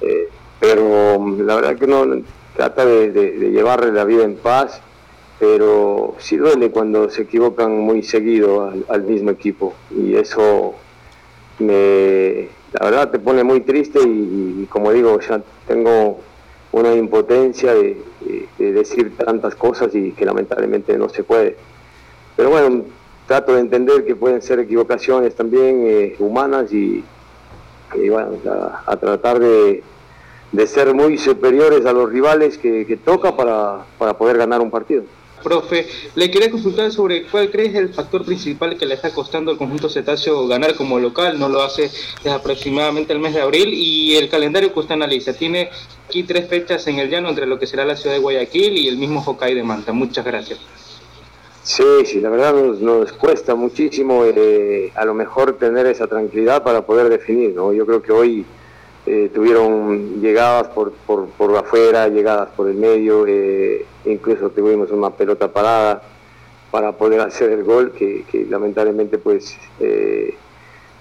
Eh, 0.00 0.28
pero 0.60 1.18
mm, 1.18 1.40
la 1.42 1.56
verdad 1.56 1.76
que 1.76 1.86
no 1.86 2.04
trata 2.56 2.84
de, 2.86 3.50
llevarle 3.50 3.92
la 3.92 4.04
vida 4.04 4.24
en 4.24 4.36
paz, 4.36 4.80
pero 5.40 6.14
sí 6.18 6.36
duele 6.36 6.70
cuando 6.70 7.10
se 7.10 7.22
equivocan 7.22 7.76
muy 7.78 8.02
seguido 8.02 8.72
al, 8.88 9.02
mismo 9.02 9.30
equipo 9.30 9.74
y 9.90 10.14
eso 10.14 10.74
me, 11.58 12.48
la 12.72 12.84
verdad 12.84 13.10
te 13.10 13.18
pone 13.18 13.42
muy 13.42 13.62
triste 13.62 13.98
y, 14.04 14.66
como 14.70 14.92
digo, 14.92 15.18
ya 15.20 15.40
tengo 15.66 16.20
una 16.70 16.94
impotencia 16.94 17.74
de, 17.74 17.96
decir 18.58 19.16
tantas 19.16 19.56
cosas 19.56 19.92
y 19.94 20.12
que 20.12 20.24
lamentablemente 20.24 20.96
no 20.96 21.08
se 21.08 21.24
puede. 21.24 21.56
Pero 22.42 22.50
bueno, 22.50 22.84
trato 23.28 23.54
de 23.54 23.60
entender 23.60 24.04
que 24.04 24.16
pueden 24.16 24.42
ser 24.42 24.58
equivocaciones 24.58 25.32
también 25.32 25.84
eh, 25.86 26.16
humanas 26.18 26.72
y, 26.72 27.04
bueno, 28.10 28.32
a 28.84 28.96
tratar 28.96 29.38
de, 29.38 29.84
ser 30.66 30.92
muy 30.92 31.18
superiores 31.18 31.86
a 31.86 31.92
los 31.92 32.10
rivales 32.10 32.58
que, 32.58 32.98
toca 33.04 33.36
para, 33.36 33.84
poder 34.14 34.38
ganar 34.38 34.60
un 34.60 34.72
partido. 34.72 35.04
Profe, 35.40 35.86
le 36.16 36.32
quería 36.32 36.50
consultar 36.50 36.90
sobre 36.90 37.28
cuál 37.28 37.48
crees 37.48 37.76
el 37.76 37.94
factor 37.94 38.24
principal 38.24 38.76
que 38.76 38.86
le 38.86 38.94
está 38.94 39.14
costando 39.14 39.52
al 39.52 39.56
conjunto 39.56 39.88
cetáceo 39.88 40.48
ganar 40.48 40.74
como 40.74 40.98
local, 40.98 41.38
no 41.38 41.48
lo 41.48 41.62
hace 41.62 41.92
desde 42.24 42.32
aproximadamente 42.32 43.12
el 43.12 43.20
mes 43.20 43.34
de 43.34 43.42
abril 43.42 43.72
y 43.72 44.16
el 44.16 44.28
calendario 44.28 44.72
que 44.72 44.80
usted 44.80 44.94
analiza. 44.94 45.32
Tiene 45.32 45.70
aquí 46.08 46.24
tres 46.24 46.48
fechas 46.48 46.84
en 46.88 46.98
el 46.98 47.08
llano 47.08 47.28
entre 47.28 47.46
lo 47.46 47.60
que 47.60 47.68
será 47.68 47.84
la 47.84 47.94
ciudad 47.94 48.16
de 48.16 48.20
Guayaquil 48.20 48.78
y 48.78 48.88
el 48.88 48.96
mismo 48.96 49.22
Hokkaido 49.24 49.58
de 49.58 49.62
Manta. 49.62 49.92
Muchas 49.92 50.24
gracias. 50.24 50.58
Sí, 51.64 51.84
sí, 52.04 52.20
la 52.20 52.28
verdad 52.28 52.54
nos, 52.54 53.12
cuesta 53.12 53.54
muchísimo 53.54 54.24
eh, 54.24 54.90
a 54.96 55.04
lo 55.04 55.14
mejor 55.14 55.58
tener 55.58 55.86
esa 55.86 56.08
tranquilidad 56.08 56.64
para 56.64 56.84
poder 56.84 57.08
definir, 57.08 57.54
¿no? 57.54 57.72
Yo 57.72 57.86
creo 57.86 58.02
que 58.02 58.12
hoy 58.12 58.44
eh, 59.04 59.30
tuvieron 59.34 60.20
llegadas 60.20 60.68
por, 60.68 60.92
por, 60.92 61.26
por, 61.30 61.56
afuera, 61.56 62.06
llegadas 62.06 62.50
por 62.50 62.68
el 62.68 62.76
medio, 62.76 63.26
eh, 63.26 63.84
incluso 64.04 64.50
tuvimos 64.50 64.92
una 64.92 65.10
pelota 65.10 65.52
parada 65.52 66.02
para 66.70 66.92
poder 66.92 67.20
hacer 67.28 67.50
el 67.50 67.64
gol, 67.64 67.92
que, 67.92 68.24
lamentablemente 68.48 69.18
pues 69.18 69.56
eh, 69.80 70.36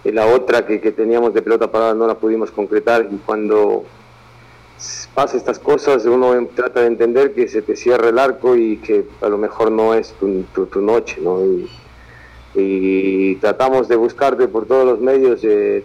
la 0.04 0.26
otra 0.26 0.66
que, 0.66 0.80
teníamos 0.92 1.34
de 1.36 1.44
pelota 1.44 1.72
parada 1.72 1.94
no 1.94 2.08
la 2.08 2.16
pudimos 2.16 2.50
concretar 2.50 3.08
y 3.12 3.18
cuando 3.18 3.84
pasa 5.14 5.38
estas 5.38 5.60
cosas 5.60 6.06
uno 6.06 6.48
trata 6.56 6.82
de 6.82 6.88
entender 6.88 7.34
que 7.34 7.48
se 7.48 7.62
te 7.62 7.76
cierra 7.76 8.10
el 8.10 8.18
arco 8.18 8.56
y 8.56 8.78
que 8.78 9.06
a 9.22 9.30
lo 9.30 9.38
mejor 9.38 9.72
no 9.72 9.94
es 9.94 10.14
tu, 10.14 10.44
tu, 10.66 10.82
noche, 10.82 11.20
¿no? 11.22 11.40
y 12.54 13.36
tratamos 13.36 13.88
de 13.88 13.96
buscarte 13.96 14.48
por 14.48 14.66
todos 14.66 14.86
los 14.86 15.00
medios 15.00 15.42
eh, 15.44 15.84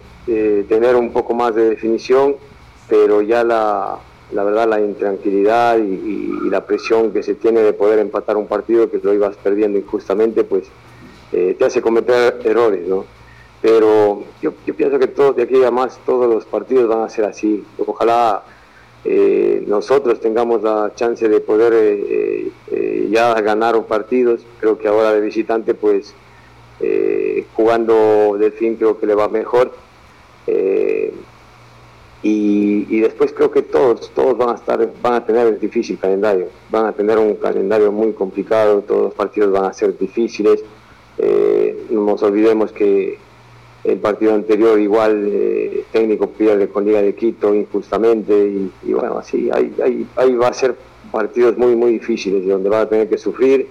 tener 0.68 0.96
un 0.96 1.12
poco 1.12 1.34
más 1.34 1.54
de 1.54 1.70
definición, 1.70 2.36
pero 2.88 3.22
ya 3.22 3.44
la, 3.44 3.98
la 4.32 4.44
verdad 4.44 4.68
la 4.68 4.80
intranquilidad 4.80 5.78
y, 5.78 6.26
la 6.50 6.64
presión 6.64 7.12
que 7.12 7.22
se 7.24 7.34
tiene 7.34 7.60
de 7.60 7.72
poder 7.72 7.98
empatar 7.98 8.36
un 8.36 8.46
partido 8.46 8.88
que 8.88 9.00
lo 9.02 9.12
ibas 9.12 9.36
perdiendo 9.36 9.78
injustamente, 9.78 10.44
pues 10.44 10.64
eh, 11.32 11.56
te 11.58 11.64
hace 11.64 11.82
cometer 11.82 12.40
errores, 12.44 12.86
¿no? 12.86 13.04
Pero 13.60 14.22
yo, 14.40 14.52
yo 14.64 14.74
pienso 14.74 14.98
que 14.98 15.08
todos 15.08 15.34
de 15.34 15.42
aquí 15.42 15.62
a 15.64 15.72
más 15.72 15.98
todos 16.06 16.32
los 16.32 16.44
partidos 16.44 16.88
van 16.88 17.00
a 17.00 17.08
ser 17.08 17.24
así. 17.24 17.64
Ojalá 17.84 18.44
eh, 19.08 19.64
nosotros 19.66 20.20
tengamos 20.20 20.62
la 20.62 20.92
chance 20.94 21.28
de 21.28 21.40
poder 21.40 22.50
ya 23.10 23.40
ganar 23.40 23.80
partidos. 23.84 24.40
Creo 24.60 24.78
que 24.78 24.88
ahora 24.88 25.12
de 25.12 25.20
visitante, 25.20 25.74
pues 25.74 26.14
eh, 26.78 27.46
jugando 27.54 28.36
del 28.38 28.52
fin 28.52 28.76
creo 28.76 28.98
que 28.98 29.06
le 29.06 29.14
va 29.14 29.28
mejor. 29.28 29.72
Eh, 30.46 31.12
y, 32.22 33.00
después 33.00 33.32
creo 33.32 33.52
que 33.52 33.62
todos, 33.62 34.10
todos 34.12 34.36
van 34.36 34.48
a 34.50 34.54
estar, 34.54 34.90
van 35.00 35.14
a 35.14 35.24
tener 35.24 35.46
el 35.46 35.60
difícil 35.60 35.96
calendario, 35.96 36.48
van 36.70 36.86
a 36.86 36.92
tener 36.92 37.18
un 37.18 37.36
calendario 37.36 37.92
muy 37.92 38.12
complicado, 38.14 38.80
todos 38.80 39.02
los 39.04 39.14
partidos 39.14 39.52
van 39.52 39.66
a 39.66 39.72
ser 39.72 39.96
difíciles. 39.96 40.64
Eh, 41.18 41.86
no 41.90 42.04
nos 42.04 42.22
olvidemos 42.22 42.72
que 42.72 43.18
el 43.86 43.98
partido 43.98 44.34
anterior 44.34 44.78
igual 44.80 45.30
técnico 45.92 46.28
pierde 46.30 46.68
con 46.68 46.84
Liga 46.84 47.02
de 47.02 47.14
Quito 47.14 47.54
injustamente 47.54 48.68
y, 48.82 48.92
bueno, 48.92 49.18
así, 49.18 49.48
ahí, 49.52 50.06
ahí, 50.16 50.34
va 50.34 50.48
a 50.48 50.52
ser 50.52 50.74
partidos 51.10 51.56
muy, 51.56 51.76
muy 51.76 51.92
difíciles 51.92 52.46
donde 52.46 52.68
va 52.68 52.82
a 52.82 52.88
tener 52.88 53.08
que 53.08 53.16
sufrir 53.16 53.68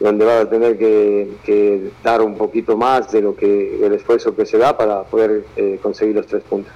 donde 0.00 0.24
va 0.24 0.40
a 0.40 0.48
tener 0.48 0.78
que, 0.78 1.90
dar 2.02 2.22
un 2.22 2.36
poquito 2.36 2.76
más 2.76 3.12
de 3.12 3.20
lo 3.20 3.36
que 3.36 3.84
el 3.84 3.92
esfuerzo 3.92 4.34
que 4.34 4.46
se 4.46 4.56
da 4.56 4.76
para 4.76 5.02
poder 5.02 5.44
eh, 5.56 5.78
conseguir 5.80 6.16
los 6.16 6.26
tres 6.26 6.42
puntos. 6.42 6.72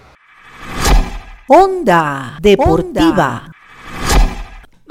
Onda 1.48 2.38
Deportiva. 2.40 3.53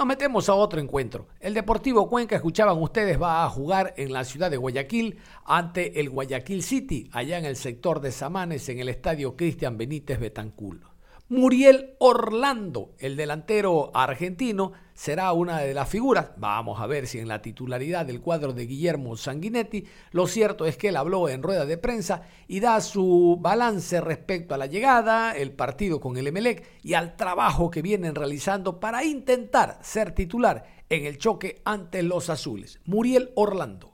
Nos 0.03 0.09
metemos 0.09 0.49
a 0.49 0.55
otro 0.55 0.81
encuentro. 0.81 1.29
El 1.39 1.53
Deportivo 1.53 2.09
Cuenca, 2.09 2.35
escuchaban 2.35 2.77
ustedes, 2.77 3.21
va 3.21 3.45
a 3.45 3.49
jugar 3.49 3.93
en 3.95 4.11
la 4.11 4.25
ciudad 4.25 4.51
de 4.51 4.57
Guayaquil 4.57 5.17
ante 5.45 6.01
el 6.01 6.09
Guayaquil 6.09 6.61
City, 6.61 7.09
allá 7.13 7.37
en 7.37 7.45
el 7.45 7.55
sector 7.55 8.01
de 8.01 8.11
Samanes, 8.11 8.67
en 8.67 8.79
el 8.79 8.89
estadio 8.89 9.37
Cristian 9.37 9.77
Benítez 9.77 10.19
Betanculo. 10.19 10.89
Muriel 11.29 11.95
Orlando, 11.99 12.95
el 12.99 13.15
delantero 13.15 13.91
argentino, 13.93 14.73
será 14.93 15.33
una 15.33 15.59
de 15.59 15.73
las 15.73 15.89
figuras. 15.89 16.31
Vamos 16.37 16.79
a 16.79 16.87
ver 16.87 17.07
si 17.07 17.19
en 17.19 17.27
la 17.27 17.41
titularidad 17.41 18.05
del 18.05 18.21
cuadro 18.21 18.53
de 18.53 18.65
Guillermo 18.65 19.17
Sanguinetti, 19.17 19.85
lo 20.11 20.27
cierto 20.27 20.65
es 20.65 20.77
que 20.77 20.89
él 20.89 20.97
habló 20.97 21.29
en 21.29 21.43
rueda 21.43 21.65
de 21.65 21.77
prensa 21.77 22.23
y 22.47 22.59
da 22.59 22.79
su 22.81 23.37
balance 23.39 24.01
respecto 24.01 24.53
a 24.53 24.57
la 24.57 24.67
llegada, 24.67 25.35
el 25.35 25.51
partido 25.51 25.99
con 25.99 26.17
el 26.17 26.27
Emelec 26.27 26.65
y 26.83 26.93
al 26.93 27.15
trabajo 27.15 27.69
que 27.69 27.81
vienen 27.81 28.15
realizando 28.15 28.79
para 28.79 29.03
intentar 29.03 29.79
ser 29.81 30.13
titular 30.13 30.65
en 30.89 31.05
el 31.05 31.17
choque 31.17 31.61
ante 31.65 32.03
los 32.03 32.29
azules. 32.29 32.79
Muriel 32.85 33.31
Orlando. 33.35 33.91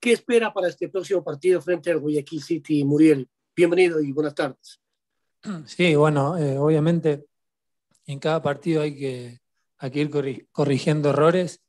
¿Qué 0.00 0.12
espera 0.12 0.52
para 0.52 0.68
este 0.68 0.88
próximo 0.88 1.24
partido 1.24 1.60
frente 1.62 1.90
al 1.90 1.98
Guayaquil 1.98 2.42
City, 2.42 2.84
Muriel? 2.84 3.28
Bienvenido 3.56 4.00
y 4.00 4.12
buenas 4.12 4.34
tardes. 4.34 4.80
Sí, 5.66 5.94
bueno, 5.94 6.36
eh, 6.36 6.58
obviamente 6.58 7.26
en 8.06 8.18
cada 8.18 8.42
partido 8.42 8.82
hay 8.82 8.96
que, 8.96 9.40
ir 9.92 10.10
corrigiendo 10.50 11.10
errores, 11.10 11.62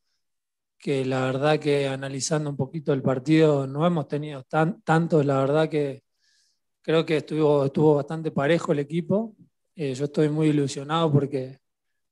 que 0.78 1.06
la 1.06 1.26
verdad 1.26 1.60
que 1.60 1.88
analizando 1.88 2.50
un 2.50 2.56
poquito 2.56 2.94
el 2.94 3.02
partido 3.02 3.66
no 3.68 3.86
hemos 3.86 4.08
tenido 4.08 4.44
tan, 4.44 4.82
tantos, 4.82 5.26
la 5.26 5.40
verdad 5.40 5.70
que 5.70 6.04
creo 6.82 7.06
que 7.06 7.18
estuvo, 7.18 7.66
estuvo 7.66 7.96
bastante 7.96 8.32
parejo 8.32 8.72
el 8.72 8.80
equipo. 8.80 9.36
Eh, 9.76 9.94
yo 9.94 10.06
estoy 10.06 10.30
muy 10.30 10.50
ilusionado 10.50 11.12
porque, 11.12 11.60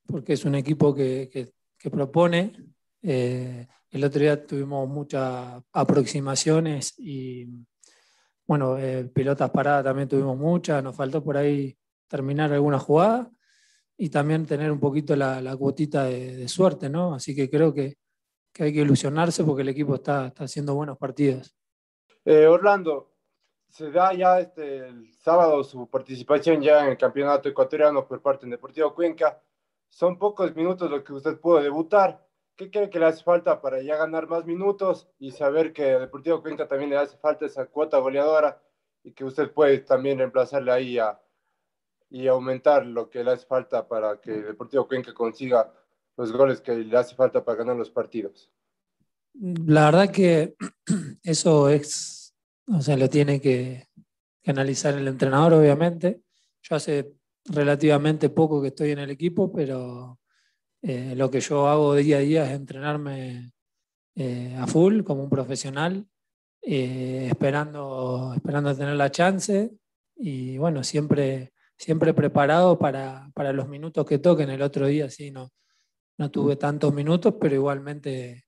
porque 0.08 0.34
es 0.34 0.46
un 0.46 0.56
equipo 0.56 0.94
que, 0.94 1.54
propone. 1.92 2.54
Eh, 3.02 3.68
el 3.92 4.04
otro 4.04 4.22
día 4.22 4.48
tuvimos 4.48 4.88
muchas 4.88 5.62
aproximaciones 5.72 6.96
y 6.98 7.46
bueno, 8.48 8.78
eh, 8.80 9.06
pelotas 9.14 9.52
paradas 9.52 9.84
también 9.84 10.08
tuvimos 10.08 10.38
muchas, 10.38 10.84
nos 10.84 10.96
faltó 10.96 11.24
por 11.24 11.38
ahí 11.38 11.78
terminar 12.08 12.52
alguna 12.52 12.80
jugada 12.80 13.30
y 13.98 14.10
también 14.10 14.46
tener 14.46 14.72
un 14.72 14.80
poquito 14.80 15.16
la, 15.16 15.56
cuotita 15.58 16.06
de, 16.06 16.48
suerte, 16.48 16.90
¿no? 16.90 17.14
Así 17.14 17.36
que 17.36 17.50
creo 17.50 17.74
que, 17.74 17.98
hay 18.60 18.72
que 18.72 18.82
ilusionarse 18.82 19.44
porque 19.44 19.64
el 19.64 19.70
equipo 19.70 19.96
está, 19.96 20.32
haciendo 20.38 20.76
buenos 20.76 20.98
partidos. 20.98 21.56
Eh, 22.26 22.46
Orlando, 22.46 23.14
se 23.70 23.90
da 23.92 24.14
ya 24.14 24.40
este, 24.40 24.88
el 24.88 25.12
sábado 25.16 25.64
su 25.64 25.90
participación 25.90 26.62
ya 26.62 26.84
en 26.84 26.92
el 26.92 26.98
campeonato 26.98 27.50
ecuatoriano 27.50 28.08
por 28.08 28.22
parte 28.22 28.42
del 28.42 28.52
Deportivo 28.52 28.94
Cuenca. 28.94 29.42
Son 29.90 30.18
pocos 30.18 30.56
minutos 30.56 30.90
los 30.90 31.04
que 31.04 31.14
usted 31.14 31.40
pudo 31.40 31.62
debutar. 31.62 32.24
¿Qué 32.56 32.70
cree 32.70 32.92
que 32.92 33.00
le 33.00 33.08
hace 33.08 33.24
falta 33.24 33.60
para 33.60 33.82
ya 33.82 33.98
ganar 33.98 34.28
más 34.28 34.46
minutos 34.46 35.10
y 35.18 35.32
saber 35.32 35.74
que 35.74 35.84
Deportivo 35.84 36.44
Cuenca 36.44 36.68
también 36.68 36.92
le 36.92 36.98
hace 36.98 37.18
falta 37.18 37.48
esa 37.48 37.66
cuota 37.66 37.98
goleadora 37.98 38.62
y 39.04 39.12
que 39.12 39.26
usted 39.26 39.52
puede 39.52 39.80
también 39.80 40.20
reemplazarle 40.20 40.72
ahí 40.72 41.00
y 42.14 42.28
aumentar 42.28 42.86
lo 42.86 43.10
que 43.10 43.24
le 43.24 43.32
hace 43.32 43.48
falta 43.48 43.88
para 43.88 44.22
que 44.22 44.32
Deportivo 44.32 44.88
Cuenca 44.88 45.16
consiga 45.16 45.74
los 46.16 46.32
goles 46.32 46.62
que 46.62 46.76
le 46.76 46.96
hace 46.96 47.16
falta 47.16 47.44
para 47.44 47.58
ganar 47.58 47.76
los 47.76 47.90
partidos? 47.90 48.52
La 49.34 49.86
verdad 49.86 50.12
que 50.12 50.56
eso 51.24 51.70
es, 51.70 52.36
o 52.68 52.82
sea, 52.82 52.98
lo 52.98 53.10
tiene 53.10 53.42
que, 53.42 53.88
que 54.44 54.52
analizar 54.52 54.94
el 54.94 55.08
entrenador, 55.08 55.54
obviamente. 55.54 56.22
Yo 56.62 56.76
hace 56.76 57.16
relativamente 57.46 58.30
poco 58.30 58.62
que 58.62 58.68
estoy 58.68 58.92
en 58.92 59.00
el 59.00 59.10
equipo, 59.10 59.52
pero 59.52 60.20
eh, 60.84 61.16
lo 61.16 61.32
que 61.32 61.40
yo 61.40 61.68
hago 61.68 61.96
día 61.96 62.18
a 62.18 62.20
día 62.20 62.46
es 62.46 62.52
entrenarme 62.52 63.54
eh, 64.14 64.56
a 64.56 64.68
full 64.68 65.02
como 65.02 65.24
un 65.24 65.32
profesional, 65.32 66.06
eh, 66.62 67.30
esperando, 67.32 68.34
esperando 68.36 68.76
tener 68.76 68.96
la 68.96 69.10
chance 69.10 69.72
y 70.16 70.60
bueno, 70.60 70.84
siempre, 70.84 71.53
siempre 71.84 72.14
preparado 72.14 72.80
para, 72.80 73.30
para, 73.34 73.52
los 73.52 73.68
minutos 73.68 74.06
que 74.06 74.18
toquen. 74.18 74.50
El 74.50 74.62
otro 74.62 74.88
día 74.88 75.10
sí, 75.10 75.32
no, 75.32 75.52
no 76.18 76.32
tuve 76.32 76.56
tantos 76.56 76.94
minutos, 76.94 77.36
pero 77.40 77.56
igualmente 77.56 78.46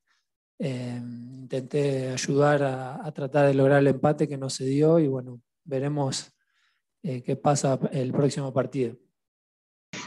eh, 0.58 0.98
intenté 0.98 2.10
ayudar 2.10 2.64
a, 2.64 3.12
tratar 3.12 3.48
de 3.48 3.54
lograr 3.54 3.80
el 3.80 3.88
empate 3.88 4.28
que 4.28 4.38
no 4.38 4.50
se 4.50 4.64
dio 4.64 5.00
y 5.00 5.08
bueno, 5.08 5.42
veremos 5.66 6.32
eh, 7.04 7.22
qué 7.24 7.36
pasa 7.36 7.78
el 7.92 8.14
próximo 8.14 8.54
partido. 8.54 8.96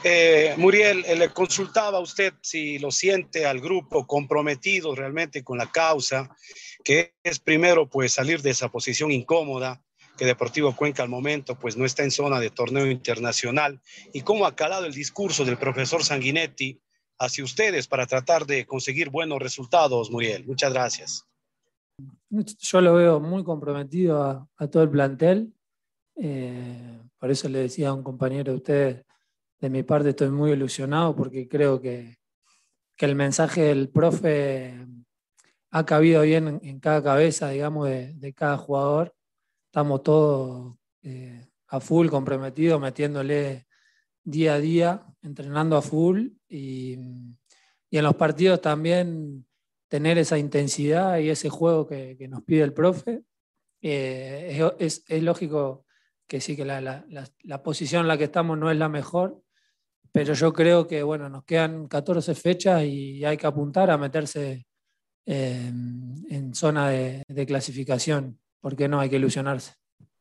Eh, 0.05 0.55
Muriel, 0.57 1.03
le 1.03 1.29
consultaba 1.31 1.99
a 1.99 2.01
usted 2.01 2.33
si 2.41 2.79
lo 2.79 2.91
siente 2.91 3.45
al 3.45 3.61
grupo 3.61 4.07
comprometido 4.07 4.95
realmente 4.95 5.45
con 5.45 5.59
la 5.59 5.71
causa, 5.71 6.35
que 6.83 7.15
es 7.23 7.41
primero 7.41 7.89
pues 7.89 8.13
salir 8.13 8.41
de 8.41 8.51
esa 8.51 8.71
posición 8.71 9.11
incómoda, 9.11 9.83
que 10.19 10.27
Deportivo 10.27 10.77
Cuenca 10.77 11.03
al 11.03 11.09
momento 11.09 11.59
pues 11.59 11.77
no 11.77 11.87
está 11.87 12.03
en 12.03 12.11
zona 12.11 12.41
de 12.41 12.51
torneo 12.51 12.87
internacional, 12.91 13.81
y 14.13 14.21
cómo 14.21 14.45
ha 14.45 14.55
calado 14.55 14.85
el 14.85 14.93
discurso 14.93 15.45
del 15.45 15.57
profesor 15.57 16.05
Sanguinetti 16.05 16.79
hacia 17.19 17.45
ustedes 17.45 17.89
para 17.89 18.07
tratar 18.07 18.47
de 18.47 18.67
conseguir 18.67 19.09
buenos 19.09 19.39
resultados, 19.39 20.11
Muriel. 20.11 20.47
Muchas 20.47 20.73
gracias. 20.73 21.25
Yo 22.31 22.81
lo 22.81 22.95
veo 22.95 23.21
muy 23.21 23.43
comprometido 23.43 24.49
a, 24.57 24.69
todo 24.69 24.83
el 24.83 24.91
plantel. 24.91 25.53
Eh, 26.17 27.01
por 27.19 27.31
eso 27.31 27.49
le 27.49 27.61
decía 27.61 27.89
a 27.89 27.95
un 27.95 28.03
compañero 28.03 28.53
de 28.53 28.57
ustedes, 28.59 29.05
de 29.61 29.71
mi 29.71 29.83
parte 29.83 30.11
estoy 30.11 30.31
muy 30.31 30.53
ilusionado 30.53 31.15
porque 31.17 31.49
creo 31.49 31.81
que, 31.81 32.17
el 32.99 33.15
mensaje 33.15 33.63
del 33.63 33.91
profe 33.91 34.75
ha 35.71 35.87
cabido 35.87 36.23
bien 36.23 36.59
en, 36.61 36.81
cada 36.81 37.01
cabeza, 37.01 37.51
digamos, 37.51 37.89
de, 37.89 38.35
cada 38.35 38.57
jugador. 38.57 39.15
Estamos 39.69 40.03
todos 40.03 40.77
eh, 41.03 41.47
a 41.67 41.79
full 41.79 42.09
comprometidos, 42.09 42.81
metiéndole 42.81 43.67
día 44.25 44.55
a 44.55 44.59
día, 44.59 45.07
entrenando 45.21 45.77
a 45.77 45.83
full 45.83 46.29
y, 46.49 46.95
en 47.91 48.05
los 48.05 48.17
partidos 48.17 48.63
también 48.63 49.47
tener 49.89 50.17
esa 50.17 50.39
intensidad 50.39 51.19
y 51.19 51.29
ese 51.29 51.51
juego 51.51 51.87
que, 51.87 52.17
nos 52.31 52.43
pide 52.45 52.63
el 52.63 52.73
profe. 52.73 53.25
Eh, 53.83 54.59
es, 54.79 55.05
lógico 55.23 55.85
que 56.27 56.41
sí, 56.41 56.57
que 56.57 56.65
la, 56.65 57.05
posición 57.63 58.03
en 58.03 58.09
la 58.09 58.17
que 58.17 58.25
estamos 58.25 58.57
no 58.57 58.71
es 58.71 58.79
la 58.79 58.89
mejor, 58.89 59.43
pero 60.13 60.33
yo 60.33 60.55
creo 60.55 60.87
que 60.87 61.03
bueno, 61.03 61.29
nos 61.29 61.45
quedan 61.45 61.89
14 61.89 62.35
fechas 62.35 62.85
y 62.85 63.23
hay 63.23 63.37
que 63.37 63.47
apuntar 63.47 63.91
a 63.91 63.99
meterse 63.99 64.67
eh, 65.27 65.71
en 66.31 66.55
zona 66.55 66.89
de 66.89 67.47
clasificación, 67.47 68.39
porque 68.61 68.89
no 68.89 69.01
hay 69.01 69.11
que 69.11 69.17
ilusionarse. 69.17 69.75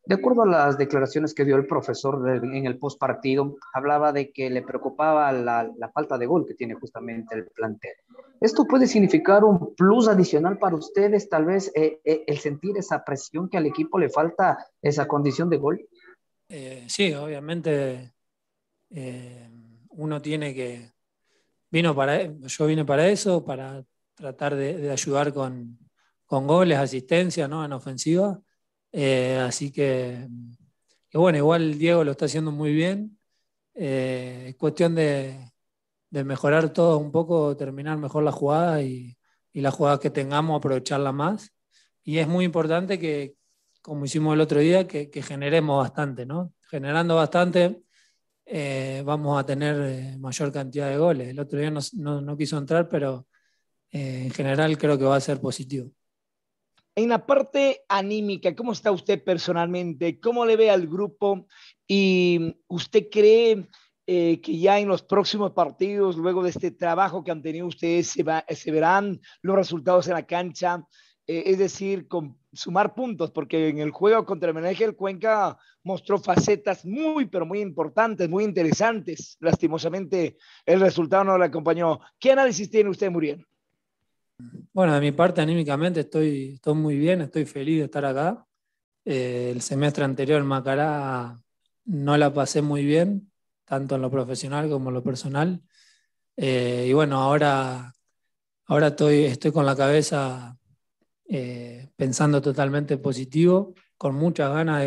De 0.08 0.16
acuerdo 0.16 0.44
a 0.44 0.48
las 0.48 0.78
declaraciones 0.78 1.34
que 1.34 1.44
dio 1.44 1.58
el 1.58 1.68
profesor 1.68 2.26
en 2.30 2.66
el 2.66 2.80
post 2.80 2.98
partido, 2.98 3.58
hablaba 3.74 4.14
de 4.14 4.32
que 4.32 4.50
le 4.50 4.62
preocupaba 4.62 5.30
la, 5.34 5.70
falta 5.94 6.18
de 6.18 6.26
gol 6.26 6.46
que 6.48 6.54
tiene 6.54 6.76
justamente 6.76 7.36
el 7.36 7.48
plantel. 7.48 7.92
¿Esto 8.40 8.66
puede 8.66 8.88
significar 8.88 9.44
un 9.44 9.76
plus 9.76 10.08
adicional 10.08 10.60
para 10.60 10.78
ustedes, 10.78 11.28
tal 11.28 11.44
vez 11.44 11.74
eh, 11.76 12.00
eh, 12.06 12.24
el 12.26 12.38
sentir 12.38 12.78
esa 12.78 13.04
presión 13.04 13.50
que 13.50 13.58
al 13.58 13.66
equipo 13.66 14.00
le 14.00 14.10
falta 14.10 14.58
esa 14.82 15.10
condición 15.10 15.50
de 15.50 15.58
gol? 15.58 15.86
Eh, 16.48 16.86
sí, 16.88 17.14
obviamente 17.14 18.14
uno 19.90 20.22
tiene 20.22 20.54
que, 20.54 20.94
vino 21.70 21.94
para, 21.94 22.24
yo 22.24 22.66
vine 22.66 22.86
para 22.86 23.10
eso, 23.10 23.44
para 23.44 23.84
tratar 24.16 24.56
de, 24.56 24.90
ayudar 24.90 25.34
con, 25.34 25.78
con 26.28 26.46
goles, 26.46 26.78
asistencia 26.78 27.48
¿no? 27.48 27.66
en 27.66 27.74
ofensiva 27.74 28.40
eh, 28.92 29.38
así 29.38 29.72
que, 29.72 30.28
bueno, 31.14 31.38
igual 31.38 31.78
Diego 31.78 32.04
lo 32.04 32.12
está 32.12 32.26
haciendo 32.26 32.52
muy 32.52 32.74
bien. 32.74 33.20
Eh, 33.76 34.48
es 34.50 34.56
cuestión 34.56 34.96
de, 34.96 35.52
mejorar 36.10 36.74
todo 36.74 36.98
un 36.98 37.12
poco, 37.12 37.56
terminar 37.58 37.98
mejor 37.98 38.24
la 38.24 38.32
jugada 38.32 38.82
y, 38.82 39.16
las 39.54 39.74
jugadas 39.74 40.00
que 40.00 40.12
tengamos, 40.12 40.58
aprovecharla 40.58 41.12
más. 41.12 41.52
Y 42.04 42.20
es 42.20 42.28
muy 42.28 42.46
importante 42.46 43.00
que, 43.00 43.36
como 43.82 44.06
hicimos 44.06 44.34
el 44.36 44.42
otro 44.42 44.60
día, 44.60 44.88
que, 44.88 45.10
generemos 45.24 45.80
bastante, 45.84 46.26
¿no? 46.26 46.54
Generando 46.70 47.16
bastante, 47.16 47.82
eh, 48.46 49.04
vamos 49.06 49.40
a 49.40 49.46
tener 49.46 50.18
mayor 50.20 50.52
cantidad 50.52 50.90
de 50.90 50.98
goles. 50.98 51.30
El 51.30 51.40
otro 51.40 51.60
día 51.60 51.72
no, 51.72 52.22
no 52.22 52.38
quiso 52.38 52.58
entrar, 52.58 52.90
pero 52.90 53.28
en 53.92 54.32
general 54.32 54.78
creo 54.78 54.98
que 54.98 55.06
va 55.06 55.16
a 55.18 55.22
ser 55.22 55.40
positivo. 55.42 55.92
En 56.98 57.10
la 57.10 57.28
parte 57.28 57.84
anímica, 57.90 58.56
¿cómo 58.56 58.72
está 58.72 58.92
usted 58.92 59.24
personalmente? 59.24 60.20
¿Cómo 60.20 60.48
le 60.48 60.56
ve 60.56 60.72
al 60.72 60.88
grupo? 60.88 61.46
¿Y 61.86 62.56
usted 62.66 63.10
cree 63.12 63.68
eh, 64.08 64.42
que 64.42 64.58
ya 64.58 64.80
en 64.80 64.88
los 64.88 65.04
próximos 65.04 65.52
partidos, 65.52 66.18
luego 66.18 66.42
de 66.42 66.50
este 66.50 66.72
trabajo 66.72 67.24
que 67.24 67.30
han 67.30 67.44
tenido 67.44 67.68
ustedes, 67.68 68.08
se, 68.10 68.72
verán 68.72 69.22
los 69.44 69.56
resultados 69.56 70.08
en 70.08 70.16
la 70.16 70.26
cancha? 70.26 70.88
Eh, 71.28 71.44
es 71.46 71.60
decir, 71.60 72.08
con, 72.08 72.36
sumar 72.52 72.96
puntos, 72.96 73.30
porque 73.30 73.68
en 73.68 73.78
el 73.78 73.92
juego 73.92 74.26
contra 74.26 74.50
el 74.50 74.66
el 74.66 74.96
Cuenca 74.96 75.56
mostró 75.84 76.18
facetas 76.18 76.84
muy, 76.84 77.28
pero 77.28 77.46
muy 77.46 77.60
importantes, 77.60 78.28
muy 78.28 78.44
interesantes. 78.44 79.38
Lastimosamente, 79.40 80.38
el 80.66 80.80
resultado 80.80 81.26
no 81.26 81.38
le 81.38 81.46
acompañó. 81.46 82.00
¿Qué 82.18 82.32
análisis 82.32 82.72
tiene 82.72 82.90
usted, 82.90 83.12
Muriel? 83.12 83.46
Bueno, 84.74 84.94
de 84.94 85.02
mi 85.02 85.12
parte, 85.12 85.42
anímicamente 85.42 86.02
estoy, 86.02 86.54
estoy 86.56 86.76
muy 86.76 86.98
bien, 86.98 87.22
estoy 87.22 87.46
feliz 87.46 87.80
de 87.80 87.86
estar 87.86 88.06
acá. 88.06 88.46
Eh, 89.06 89.52
el 89.52 89.62
semestre 89.62 90.04
anterior 90.04 90.40
en 90.40 90.48
Macará 90.48 91.36
no 91.86 92.18
la 92.18 92.34
pasé 92.34 92.62
muy 92.62 92.86
bien, 92.86 93.32
tanto 93.66 93.96
en 93.96 94.02
lo 94.04 94.12
profesional 94.12 94.70
como 94.70 94.90
en 94.90 94.96
lo 94.96 95.04
personal. 95.04 95.62
Eh, 96.38 96.86
y 96.90 96.94
bueno, 96.94 97.18
ahora, 97.18 97.94
ahora 98.66 98.88
estoy, 98.88 99.26
estoy 99.26 99.52
con 99.52 99.66
la 99.66 99.76
cabeza 99.76 100.58
eh, 101.30 101.90
pensando 101.96 102.42
totalmente 102.42 102.98
positivo, 102.98 103.74
con 103.98 104.16
muchas 104.16 104.52
ganas 104.52 104.84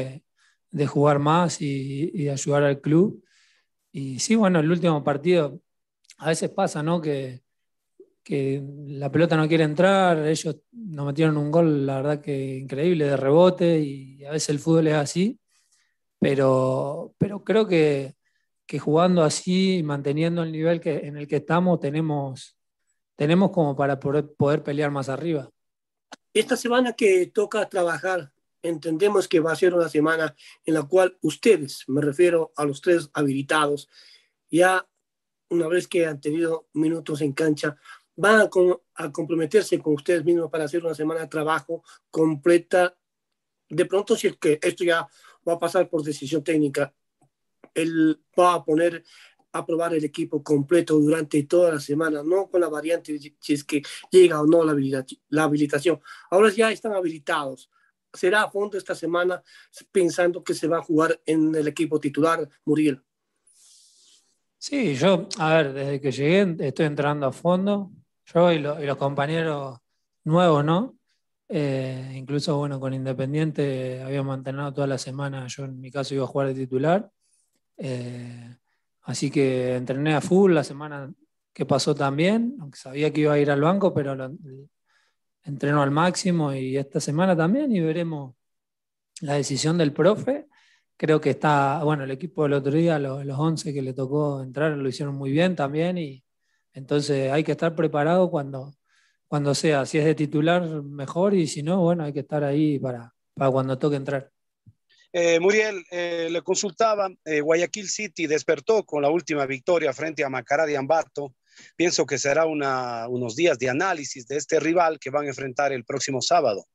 de, 0.70 0.86
jugar 0.86 1.18
más 1.18 1.60
y, 1.60 2.10
y, 2.14 2.24
de 2.24 2.30
ayudar 2.32 2.64
al 2.64 2.80
club. 2.80 3.24
Y 3.92 4.20
sí, 4.20 4.36
bueno, 4.36 4.60
el 4.60 4.70
último 4.70 5.02
partido 5.04 5.60
a 6.18 6.28
veces 6.28 6.50
pasa, 6.50 6.82
¿no? 6.82 7.00
Que, 7.00 7.42
que 8.30 8.62
la 8.86 9.10
pelota 9.10 9.36
no 9.36 9.48
quiere 9.48 9.64
entrar, 9.64 10.24
ellos 10.24 10.58
nos 10.70 11.04
metieron 11.04 11.36
un 11.36 11.50
gol, 11.50 11.84
la 11.84 11.96
verdad 11.96 12.20
que 12.20 12.58
increíble, 12.58 13.06
de 13.06 13.16
rebote, 13.16 13.80
y 13.80 14.24
a 14.24 14.30
veces 14.30 14.50
el 14.50 14.60
fútbol 14.60 14.86
es 14.86 14.94
así, 14.94 15.40
pero, 16.20 17.12
pero 17.18 17.42
creo 17.42 17.66
que, 17.66 18.14
que 18.66 18.78
jugando 18.78 19.24
así, 19.24 19.82
manteniendo 19.82 20.44
el 20.44 20.52
nivel 20.52 20.80
que, 20.80 20.98
en 20.98 21.16
el 21.16 21.26
que 21.26 21.38
estamos, 21.38 21.80
tenemos, 21.80 22.56
tenemos 23.16 23.50
como 23.50 23.74
para 23.74 23.98
poder, 23.98 24.32
poder 24.34 24.62
pelear 24.62 24.92
más 24.92 25.08
arriba. 25.08 25.50
Esta 26.32 26.56
semana 26.56 26.92
que 26.92 27.32
toca 27.34 27.68
trabajar, 27.68 28.30
entendemos 28.62 29.26
que 29.26 29.40
va 29.40 29.50
a 29.50 29.56
ser 29.56 29.74
una 29.74 29.88
semana 29.88 30.36
en 30.64 30.74
la 30.74 30.84
cual 30.84 31.18
ustedes, 31.22 31.82
me 31.88 32.00
refiero 32.00 32.52
a 32.54 32.64
los 32.64 32.80
tres 32.80 33.10
habilitados, 33.12 33.88
ya 34.48 34.86
una 35.48 35.66
vez 35.66 35.88
que 35.88 36.06
han 36.06 36.20
tenido 36.20 36.68
minutos 36.74 37.22
en 37.22 37.32
cancha, 37.32 37.76
van 38.16 38.48
a, 38.94 39.12
comprometerse 39.12 39.78
con 39.78 39.94
ustedes 39.94 40.24
mismos 40.24 40.50
para 40.50 40.64
hacer 40.64 40.84
una 40.84 40.94
semana 40.94 41.20
de 41.20 41.28
trabajo 41.28 41.82
completa. 42.10 42.96
De 43.68 43.86
pronto, 43.86 44.16
si 44.16 44.26
es 44.28 44.36
que 44.36 44.58
esto 44.60 44.84
ya 44.84 45.08
va 45.48 45.54
a 45.54 45.58
pasar 45.58 45.88
por 45.88 46.02
decisión 46.02 46.42
técnica, 46.42 46.94
él 47.74 48.20
va 48.38 48.54
a 48.54 48.64
poner 48.64 49.04
a 49.52 49.66
probar 49.66 49.94
el 49.94 50.04
equipo 50.04 50.42
completo 50.42 50.98
durante 50.98 51.42
toda 51.44 51.72
la 51.72 51.80
semana, 51.80 52.22
no 52.22 52.48
con 52.48 52.60
la 52.60 52.68
variante 52.68 53.18
si 53.18 53.52
es 53.52 53.64
que 53.64 53.82
llega 54.10 54.40
o 54.40 54.46
no 54.46 54.64
la, 54.64 54.74
la 55.28 55.42
habilitación. 55.44 56.00
Ahora 56.30 56.50
ya 56.50 56.70
están 56.70 56.92
habilitados. 56.92 57.70
Será 58.12 58.42
a 58.42 58.50
fondo 58.50 58.76
esta 58.76 58.94
semana 58.94 59.42
pensando 59.92 60.42
que 60.42 60.54
se 60.54 60.66
va 60.68 60.78
a 60.78 60.82
jugar 60.82 61.20
en 61.26 61.54
el 61.54 61.68
equipo 61.68 62.00
titular, 62.00 62.48
Muriel. 62.64 63.02
Sí, 64.62 64.94
yo, 64.94 65.26
a 65.38 65.54
ver, 65.54 65.72
desde 65.72 66.00
que 66.02 66.12
llegué 66.12 66.66
estoy 66.66 66.84
entrando 66.84 67.26
a 67.26 67.32
fondo. 67.32 67.90
Yo 68.26 68.52
y, 68.52 68.58
los 68.58 68.96
compañeros 68.98 69.78
nuevos, 70.24 70.62
¿no? 70.62 70.98
Eh, 71.48 72.12
incluso, 72.14 72.58
bueno, 72.58 72.78
con 72.78 72.92
Independiente 72.92 74.02
habíamos 74.02 74.36
entrenado 74.36 74.74
toda 74.74 74.86
la 74.86 74.98
semana. 74.98 75.46
Yo, 75.46 75.64
en 75.64 75.80
mi 75.80 75.90
caso, 75.90 76.14
iba 76.14 76.24
a 76.24 76.26
jugar 76.26 76.48
de 76.48 76.54
titular. 76.54 77.10
Eh, 77.78 78.54
así 79.04 79.30
que 79.30 79.76
entrené 79.76 80.14
a 80.14 80.20
full 80.20 80.52
la 80.52 80.62
semana 80.62 81.10
que 81.54 81.64
pasó 81.64 81.94
también, 81.94 82.56
aunque 82.60 82.78
sabía 82.78 83.10
que 83.14 83.22
iba 83.22 83.32
a 83.32 83.38
ir 83.38 83.50
al 83.50 83.62
banco, 83.62 83.94
pero 83.94 84.14
lo, 84.14 84.30
al 85.44 85.90
máximo 85.90 86.52
y 86.52 86.76
esta 86.76 87.00
semana 87.00 87.34
también 87.34 87.74
y 87.74 87.80
veremos 87.80 88.34
la 89.22 89.34
decisión 89.34 89.78
del 89.78 89.94
profe. 89.94 90.48
Creo 91.00 91.18
que 91.18 91.30
está, 91.30 91.82
bueno, 91.82 92.04
el 92.04 92.10
equipo 92.10 92.42
del 92.42 92.52
otro 92.52 92.72
día, 92.72 92.98
los, 92.98 93.24
los 93.24 93.38
11 93.38 93.72
que 93.72 93.80
le 93.80 93.94
tocó 93.94 94.42
entrar, 94.42 94.72
lo 94.72 94.86
hicieron 94.86 95.14
muy 95.14 95.30
bien 95.30 95.56
también 95.56 95.96
y, 95.96 96.22
entonces 96.74 97.32
hay 97.32 97.42
que 97.42 97.52
estar 97.52 97.74
preparado 97.74 98.30
cuando, 98.30 98.74
cuando 99.26 99.54
sea. 99.54 99.86
Si 99.86 99.96
es 99.96 100.04
de 100.04 100.14
titular, 100.14 100.62
mejor, 100.82 101.32
y 101.32 101.46
si 101.46 101.62
no, 101.62 101.80
bueno, 101.80 102.04
hay 102.04 102.12
que 102.12 102.20
estar 102.20 102.44
ahí 102.44 102.78
para, 102.78 103.14
para 103.34 103.50
cuando 103.50 103.78
toque 103.78 103.96
entrar. 103.96 104.30
Eh, 105.10 105.40
Muriel, 105.40 105.82
eh, 105.90 106.28
le 106.30 106.42
consultaba, 106.42 107.10
eh, 107.24 107.40
Guayaquil 107.40 107.88
City 107.88 108.26
despertó 108.26 108.84
con 108.84 109.00
la 109.00 109.08
última 109.08 109.46
victoria 109.46 109.94
frente 109.94 110.22
a 110.22 110.28
Macará 110.28 110.66
de 110.66 110.76
Ambato. 110.76 111.34
pienso 111.76 112.04
que 112.04 112.18
será 112.18 112.44
una, 112.44 113.08
unos 113.08 113.36
días 113.36 113.58
de 113.58 113.70
análisis 113.70 114.26
de 114.26 114.36
este 114.36 114.60
rival 114.60 114.98
que 115.00 115.08
van 115.08 115.24
a 115.24 115.28
enfrentar 115.28 115.72
el 115.72 115.84
próximo 115.86 116.20
sábado. 116.20 116.66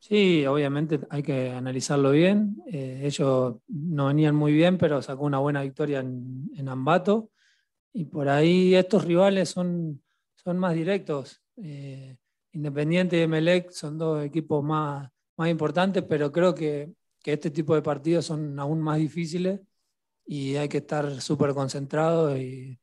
Sí, 0.00 0.46
obviamente 0.46 1.00
hay 1.10 1.22
que 1.22 1.50
analizarlo 1.50 2.12
bien. 2.12 2.62
Eh, 2.66 3.00
ellos 3.04 3.56
no 3.68 4.06
venían 4.06 4.34
muy 4.34 4.52
bien, 4.52 4.78
pero 4.78 5.02
sacó 5.02 5.24
una 5.24 5.38
buena 5.38 5.62
victoria 5.62 6.00
en, 6.00 6.50
en 6.56 6.68
Ambato. 6.68 7.30
Y 7.92 8.04
por 8.04 8.28
ahí 8.28 8.74
estos 8.74 9.04
rivales 9.04 9.50
son, 9.50 10.02
son 10.36 10.58
más 10.58 10.74
directos. 10.74 11.42
Eh, 11.56 12.16
Independiente 12.52 13.18
y 13.18 13.22
Emelec 13.22 13.70
son 13.70 13.98
dos 13.98 14.24
equipos 14.24 14.64
más, 14.64 15.08
más 15.36 15.48
importantes, 15.48 16.02
pero 16.08 16.32
creo 16.32 16.54
que, 16.54 16.92
que 17.22 17.34
este 17.34 17.50
tipo 17.50 17.74
de 17.74 17.82
partidos 17.82 18.26
son 18.26 18.58
aún 18.58 18.80
más 18.80 18.98
difíciles 18.98 19.60
y 20.26 20.56
hay 20.56 20.68
que 20.68 20.78
estar 20.78 21.20
súper 21.20 21.54
concentrados 21.54 22.38
y, 22.38 22.78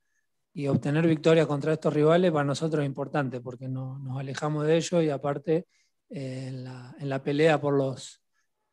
y, 0.53 0.67
obtener 0.67 1.07
victorias 1.07 1.47
contra 1.47 1.73
estos 1.73 1.93
rivales 1.93 2.31
para 2.31 2.45
nosotros 2.45 2.83
es 2.83 2.87
importante 2.87 3.41
porque 3.41 3.67
no, 3.67 3.99
nos 3.99 4.19
alejamos 4.19 4.65
de 4.65 4.77
ellos 4.77 5.03
y 5.03 5.09
aparte 5.09 5.67
en, 6.09 6.63
la, 6.63 6.95
en, 6.99 7.09
la, 7.09 7.23
pelea 7.23 7.59
por 7.59 7.73
los, 7.73 8.21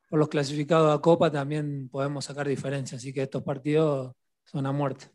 por 0.08 0.18
los 0.18 0.28
clasificados 0.28 0.96
a 0.96 1.00
Copa 1.00 1.30
también 1.30 1.88
podemos 1.88 2.24
sacar 2.24 2.46
diferencias, 2.46 3.00
así 3.00 3.12
que 3.12 3.22
estos 3.22 3.42
partidos 3.42 4.14
son 4.44 4.66
a 4.66 4.72
muerte. 4.72 5.10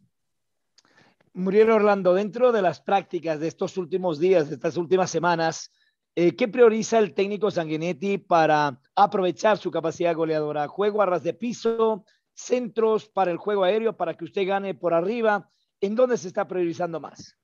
Muriel 1.34 1.70
Orlando, 1.70 2.16
dentro 2.16 2.52
de 2.52 2.64
las 2.64 2.82
prácticas 2.82 3.40
de 3.40 3.48
estos 3.48 3.78
últimos 3.78 4.18
días, 4.20 4.50
de 4.50 4.56
estas 4.56 4.76
últimas 4.76 5.12
semanas, 5.12 5.72
eh, 6.16 6.36
¿qué 6.36 6.48
prioriza 6.48 6.98
el 6.98 7.14
técnico 7.14 7.52
Sanguinetti 7.52 8.18
para 8.18 8.82
aprovechar 8.96 9.60
su 9.60 9.70
capacidad 9.70 10.16
goleadora? 10.16 10.68
¿Juego 10.68 11.04
a 11.04 11.06
ras 11.06 11.22
de 11.22 11.36
piso? 11.36 12.06
¿Centros 12.34 13.08
para 13.08 13.30
el 13.30 13.38
juego 13.38 13.64
aéreo 13.64 13.96
para 13.96 14.18
que 14.18 14.26
usted 14.26 14.48
gane 14.48 14.74
por 14.74 14.96
arriba? 14.96 15.48
¿En 15.80 15.94
dónde 15.94 16.18
se 16.18 16.28
está 16.28 16.48
priorizando 16.48 17.00
más? 17.00 17.38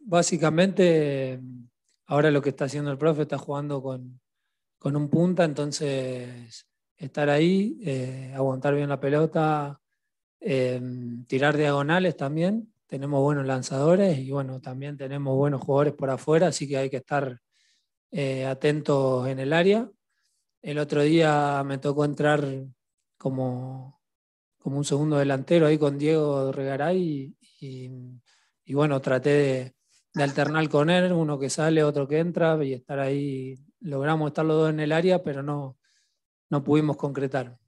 Básicamente, 0.00 1.40
ahora 2.06 2.30
lo 2.30 2.42
que 2.42 2.50
está 2.50 2.66
haciendo 2.66 2.90
el 2.90 2.98
profe 2.98 3.22
está 3.22 3.38
jugando 3.38 3.82
con, 3.82 4.20
con 4.78 4.96
un 4.96 5.08
punta, 5.08 5.44
entonces 5.44 6.66
estar 6.96 7.28
ahí, 7.28 7.78
eh, 7.84 8.32
aguantar 8.34 8.74
bien 8.74 8.88
la 8.88 9.00
pelota, 9.00 9.80
eh, 10.40 10.80
tirar 11.26 11.56
diagonales 11.56 12.16
también. 12.16 12.72
Tenemos 12.86 13.20
buenos 13.22 13.46
lanzadores 13.46 14.18
y 14.18 14.30
bueno, 14.30 14.60
también 14.60 14.96
tenemos 14.96 15.36
buenos 15.36 15.60
jugadores 15.60 15.94
por 15.94 16.10
afuera, 16.10 16.48
así 16.48 16.68
que 16.68 16.76
hay 16.76 16.90
que 16.90 16.98
estar 16.98 17.40
eh, 18.10 18.46
atentos 18.46 19.26
en 19.28 19.40
el 19.40 19.52
área. 19.52 19.90
El 20.62 20.78
otro 20.78 21.02
día 21.02 21.62
me 21.64 21.78
tocó 21.78 22.04
entrar 22.04 22.44
como, 23.18 24.00
como 24.58 24.78
un 24.78 24.84
segundo 24.84 25.18
delantero 25.18 25.66
ahí 25.66 25.78
con 25.78 25.98
Diego 25.98 26.52
Regaray 26.52 27.34
y, 27.60 27.90
y, 28.64 28.74
bueno, 28.74 29.00
traté 29.00 29.30
de, 29.30 29.75
de, 30.16 30.22
alternar 30.22 30.68
con 30.68 30.90
él, 30.90 31.12
uno 31.12 31.38
que 31.38 31.50
sale, 31.50 31.84
otro 31.84 32.08
que 32.08 32.18
entra 32.18 32.62
y 32.64 32.72
estar 32.72 32.98
ahí. 32.98 33.54
Logramos 33.80 34.28
estar 34.28 34.44
los 34.44 34.56
dos 34.56 34.70
en 34.70 34.80
el 34.80 34.92
área, 34.92 35.22
pero 35.22 35.42
no, 35.42 35.76
no 36.50 36.64
pudimos 36.64 36.96
concretar. 36.96 37.58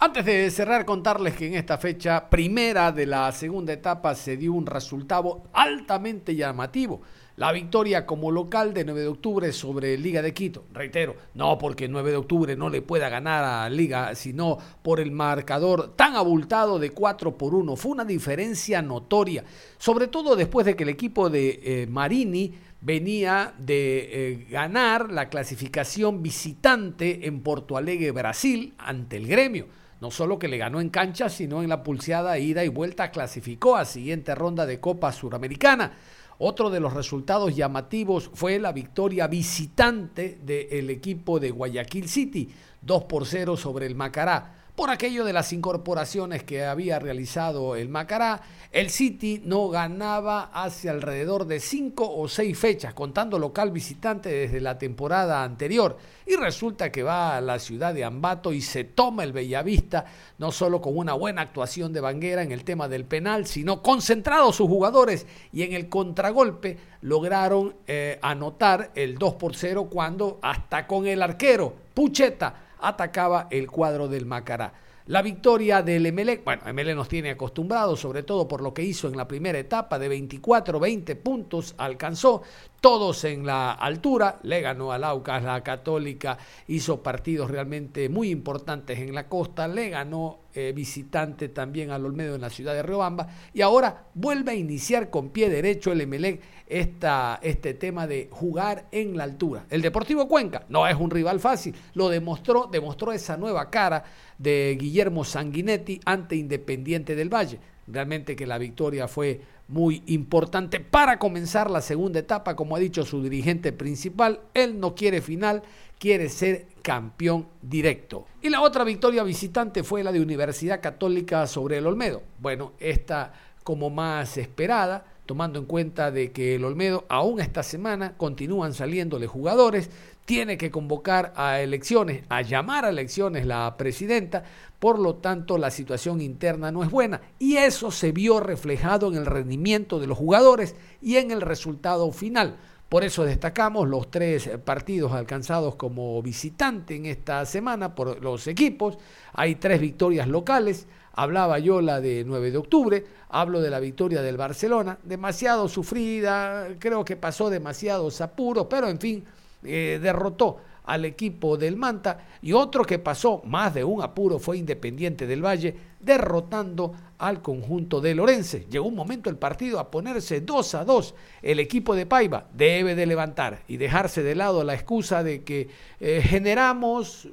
Antes 0.00 0.24
de 0.24 0.50
cerrar, 0.50 0.84
contarles 0.84 1.34
que 1.34 1.48
en 1.48 1.54
esta 1.54 1.76
fecha 1.76 2.30
primera 2.30 2.92
de 2.92 3.06
la 3.06 3.32
segunda 3.32 3.72
etapa 3.72 4.14
se 4.14 4.36
dio 4.36 4.52
un 4.52 4.66
resultado 4.66 5.44
altamente 5.52 6.36
llamativo. 6.36 7.02
La 7.38 7.52
victoria 7.52 8.04
como 8.04 8.32
local 8.32 8.74
de 8.74 8.84
9 8.84 9.00
de 9.00 9.06
octubre 9.06 9.52
sobre 9.52 9.96
Liga 9.96 10.22
de 10.22 10.34
Quito. 10.34 10.64
Reitero, 10.72 11.14
no 11.34 11.56
porque 11.56 11.86
9 11.86 12.10
de 12.10 12.16
octubre 12.16 12.56
no 12.56 12.68
le 12.68 12.82
pueda 12.82 13.08
ganar 13.08 13.44
a 13.44 13.70
Liga, 13.70 14.12
sino 14.16 14.58
por 14.82 14.98
el 14.98 15.12
marcador 15.12 15.94
tan 15.94 16.16
abultado 16.16 16.80
de 16.80 16.90
4 16.90 17.38
por 17.38 17.54
1. 17.54 17.76
Fue 17.76 17.92
una 17.92 18.04
diferencia 18.04 18.82
notoria, 18.82 19.44
sobre 19.78 20.08
todo 20.08 20.34
después 20.34 20.66
de 20.66 20.74
que 20.74 20.82
el 20.82 20.88
equipo 20.88 21.30
de 21.30 21.60
eh, 21.62 21.86
Marini 21.88 22.54
venía 22.80 23.54
de 23.56 24.08
eh, 24.10 24.46
ganar 24.50 25.12
la 25.12 25.28
clasificación 25.28 26.24
visitante 26.24 27.28
en 27.28 27.42
Porto 27.42 27.76
Alegre, 27.76 28.10
Brasil, 28.10 28.74
ante 28.78 29.16
el 29.16 29.28
gremio. 29.28 29.68
No 30.00 30.10
solo 30.10 30.40
que 30.40 30.48
le 30.48 30.58
ganó 30.58 30.80
en 30.80 30.90
cancha, 30.90 31.28
sino 31.28 31.62
en 31.62 31.68
la 31.68 31.84
pulseada 31.84 32.36
ida 32.40 32.64
y 32.64 32.68
vuelta 32.68 33.12
clasificó 33.12 33.76
a 33.76 33.84
siguiente 33.84 34.34
ronda 34.34 34.66
de 34.66 34.80
Copa 34.80 35.12
Suramericana. 35.12 35.92
Otro 36.38 36.70
de 36.70 36.78
los 36.78 36.94
resultados 36.94 37.56
llamativos 37.56 38.30
fue 38.32 38.60
la 38.60 38.72
victoria 38.72 39.26
visitante 39.26 40.38
del 40.42 40.88
equipo 40.90 41.40
de 41.40 41.50
Guayaquil 41.50 42.08
City, 42.08 42.48
2 42.82 43.04
por 43.04 43.26
0 43.26 43.56
sobre 43.56 43.86
el 43.86 43.96
Macará. 43.96 44.57
Por 44.78 44.90
aquello 44.90 45.24
de 45.24 45.32
las 45.32 45.52
incorporaciones 45.52 46.44
que 46.44 46.64
había 46.64 47.00
realizado 47.00 47.74
el 47.74 47.88
Macará, 47.88 48.42
el 48.70 48.90
City 48.90 49.42
no 49.44 49.68
ganaba 49.70 50.50
hace 50.52 50.88
alrededor 50.88 51.48
de 51.48 51.58
cinco 51.58 52.08
o 52.08 52.28
seis 52.28 52.56
fechas, 52.56 52.94
contando 52.94 53.40
local 53.40 53.72
visitante 53.72 54.28
desde 54.28 54.60
la 54.60 54.78
temporada 54.78 55.42
anterior. 55.42 55.98
Y 56.24 56.36
resulta 56.36 56.92
que 56.92 57.02
va 57.02 57.36
a 57.36 57.40
la 57.40 57.58
ciudad 57.58 57.92
de 57.92 58.04
Ambato 58.04 58.52
y 58.52 58.60
se 58.60 58.84
toma 58.84 59.24
el 59.24 59.32
Bellavista, 59.32 60.04
no 60.38 60.52
solo 60.52 60.80
con 60.80 60.96
una 60.96 61.14
buena 61.14 61.42
actuación 61.42 61.92
de 61.92 62.00
Banguera 62.00 62.44
en 62.44 62.52
el 62.52 62.62
tema 62.62 62.86
del 62.86 63.04
penal, 63.04 63.46
sino 63.46 63.82
concentrados 63.82 64.54
sus 64.54 64.68
jugadores 64.68 65.26
y 65.52 65.64
en 65.64 65.72
el 65.72 65.88
contragolpe 65.88 66.78
lograron 67.00 67.74
eh, 67.88 68.20
anotar 68.22 68.92
el 68.94 69.18
2 69.18 69.34
por 69.34 69.56
0 69.56 69.88
cuando 69.90 70.38
hasta 70.40 70.86
con 70.86 71.08
el 71.08 71.20
arquero 71.20 71.74
Pucheta 71.94 72.67
atacaba 72.80 73.48
el 73.50 73.70
cuadro 73.70 74.08
del 74.08 74.26
Macará. 74.26 74.72
La 75.08 75.22
victoria 75.22 75.80
del 75.80 76.04
Emelec, 76.04 76.44
bueno, 76.44 76.64
Emelec 76.66 76.94
nos 76.94 77.08
tiene 77.08 77.30
acostumbrados, 77.30 77.98
sobre 77.98 78.24
todo 78.24 78.46
por 78.46 78.60
lo 78.60 78.74
que 78.74 78.82
hizo 78.82 79.08
en 79.08 79.16
la 79.16 79.26
primera 79.26 79.58
etapa 79.58 79.98
de 79.98 80.06
24, 80.06 80.78
20 80.78 81.16
puntos, 81.16 81.74
alcanzó 81.78 82.42
todos 82.82 83.24
en 83.24 83.46
la 83.46 83.72
altura, 83.72 84.38
le 84.42 84.60
ganó 84.60 84.92
al 84.92 85.04
Aucas, 85.04 85.42
la 85.42 85.62
Católica 85.62 86.36
hizo 86.66 87.02
partidos 87.02 87.50
realmente 87.50 88.10
muy 88.10 88.28
importantes 88.28 88.98
en 88.98 89.14
la 89.14 89.28
costa, 89.28 89.66
le 89.66 89.88
ganó 89.88 90.40
eh, 90.52 90.72
visitante 90.76 91.48
también 91.48 91.90
al 91.90 92.04
Olmedo 92.04 92.34
en 92.34 92.42
la 92.42 92.50
ciudad 92.50 92.74
de 92.74 92.82
Riobamba 92.82 93.28
y 93.54 93.62
ahora 93.62 94.08
vuelve 94.12 94.52
a 94.52 94.56
iniciar 94.56 95.08
con 95.08 95.30
pie 95.30 95.48
derecho 95.48 95.90
el 95.90 96.02
Emelec 96.02 96.42
esta, 96.68 97.38
este 97.42 97.74
tema 97.74 98.06
de 98.06 98.28
jugar 98.30 98.86
en 98.92 99.16
la 99.16 99.24
altura. 99.24 99.66
El 99.70 99.82
Deportivo 99.82 100.28
Cuenca 100.28 100.64
no 100.68 100.86
es 100.86 100.96
un 100.96 101.10
rival 101.10 101.40
fácil, 101.40 101.74
lo 101.94 102.08
demostró, 102.08 102.68
demostró 102.70 103.12
esa 103.12 103.36
nueva 103.36 103.70
cara 103.70 104.04
de 104.38 104.76
Guillermo 104.78 105.24
Sanguinetti 105.24 106.00
ante 106.04 106.36
Independiente 106.36 107.14
del 107.14 107.32
Valle. 107.32 107.58
Realmente 107.86 108.36
que 108.36 108.46
la 108.46 108.58
victoria 108.58 109.08
fue 109.08 109.40
muy 109.68 110.02
importante 110.06 110.80
para 110.80 111.18
comenzar 111.18 111.70
la 111.70 111.80
segunda 111.80 112.18
etapa, 112.18 112.56
como 112.56 112.76
ha 112.76 112.78
dicho 112.78 113.04
su 113.04 113.22
dirigente 113.22 113.72
principal, 113.72 114.40
él 114.54 114.80
no 114.80 114.94
quiere 114.94 115.20
final, 115.20 115.62
quiere 115.98 116.28
ser 116.28 116.66
campeón 116.82 117.48
directo. 117.60 118.26
Y 118.42 118.48
la 118.48 118.62
otra 118.62 118.84
victoria 118.84 119.22
visitante 119.22 119.82
fue 119.82 120.02
la 120.02 120.12
de 120.12 120.20
Universidad 120.20 120.80
Católica 120.80 121.46
sobre 121.46 121.78
el 121.78 121.86
Olmedo. 121.86 122.22
Bueno, 122.38 122.72
esta 122.78 123.32
como 123.62 123.90
más 123.90 124.38
esperada, 124.38 125.04
tomando 125.28 125.58
en 125.58 125.66
cuenta 125.66 126.10
de 126.10 126.32
que 126.32 126.54
el 126.54 126.64
Olmedo 126.64 127.04
aún 127.10 127.38
esta 127.38 127.62
semana 127.62 128.14
continúan 128.16 128.72
saliéndole 128.72 129.26
jugadores, 129.26 129.90
tiene 130.24 130.56
que 130.56 130.70
convocar 130.70 131.34
a 131.36 131.60
elecciones, 131.60 132.24
a 132.30 132.40
llamar 132.40 132.86
a 132.86 132.88
elecciones 132.88 133.44
la 133.44 133.76
presidenta, 133.76 134.44
por 134.78 134.98
lo 134.98 135.16
tanto 135.16 135.58
la 135.58 135.70
situación 135.70 136.22
interna 136.22 136.72
no 136.72 136.82
es 136.82 136.90
buena 136.90 137.20
y 137.38 137.56
eso 137.56 137.90
se 137.90 138.10
vio 138.10 138.40
reflejado 138.40 139.08
en 139.08 139.16
el 139.16 139.26
rendimiento 139.26 140.00
de 140.00 140.06
los 140.06 140.16
jugadores 140.16 140.74
y 141.02 141.16
en 141.16 141.30
el 141.30 141.42
resultado 141.42 142.10
final. 142.10 142.56
Por 142.88 143.04
eso 143.04 143.22
destacamos 143.24 143.86
los 143.86 144.10
tres 144.10 144.48
partidos 144.64 145.12
alcanzados 145.12 145.74
como 145.74 146.22
visitante 146.22 146.96
en 146.96 147.04
esta 147.04 147.44
semana 147.44 147.94
por 147.94 148.22
los 148.22 148.46
equipos. 148.46 148.96
Hay 149.34 149.56
tres 149.56 149.78
victorias 149.78 150.26
locales. 150.26 150.86
Hablaba 151.18 151.58
yo 151.58 151.80
la 151.80 152.00
de 152.00 152.22
9 152.24 152.52
de 152.52 152.58
octubre, 152.58 153.04
hablo 153.28 153.60
de 153.60 153.70
la 153.70 153.80
victoria 153.80 154.22
del 154.22 154.36
Barcelona, 154.36 154.98
demasiado 155.02 155.68
sufrida, 155.68 156.68
creo 156.78 157.04
que 157.04 157.16
pasó 157.16 157.50
demasiados 157.50 158.20
apuros, 158.20 158.68
pero 158.70 158.88
en 158.88 159.00
fin, 159.00 159.24
eh, 159.64 159.98
derrotó 160.00 160.58
al 160.84 161.04
equipo 161.04 161.56
del 161.56 161.76
Manta 161.76 162.24
y 162.40 162.52
otro 162.52 162.84
que 162.84 163.00
pasó 163.00 163.42
más 163.44 163.74
de 163.74 163.82
un 163.82 164.00
apuro 164.00 164.38
fue 164.38 164.58
Independiente 164.58 165.26
del 165.26 165.44
Valle 165.44 165.74
derrotando 165.98 166.94
al 167.18 167.42
conjunto 167.42 168.00
de 168.00 168.14
Lorense. 168.14 168.68
Llegó 168.70 168.86
un 168.86 168.94
momento 168.94 169.28
el 169.28 169.38
partido 169.38 169.80
a 169.80 169.90
ponerse 169.90 170.40
2 170.40 170.74
a 170.76 170.84
2. 170.84 171.14
El 171.42 171.58
equipo 171.58 171.96
de 171.96 172.06
Paiva 172.06 172.46
debe 172.54 172.94
de 172.94 173.06
levantar 173.06 173.64
y 173.66 173.76
dejarse 173.76 174.22
de 174.22 174.36
lado 174.36 174.62
la 174.62 174.74
excusa 174.74 175.24
de 175.24 175.42
que 175.42 175.68
eh, 175.98 176.22
generamos, 176.22 177.28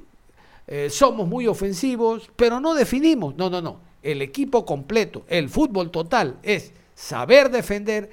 eh, 0.66 0.90
somos 0.90 1.28
muy 1.28 1.46
ofensivos, 1.46 2.30
pero 2.34 2.60
no 2.60 2.74
definimos. 2.74 3.36
No, 3.36 3.48
no, 3.48 3.60
no. 3.60 3.80
El 4.02 4.22
equipo 4.22 4.64
completo, 4.64 5.24
el 5.28 5.48
fútbol 5.48 5.90
total 5.90 6.38
es 6.42 6.72
saber 6.94 7.50
defender, 7.50 8.10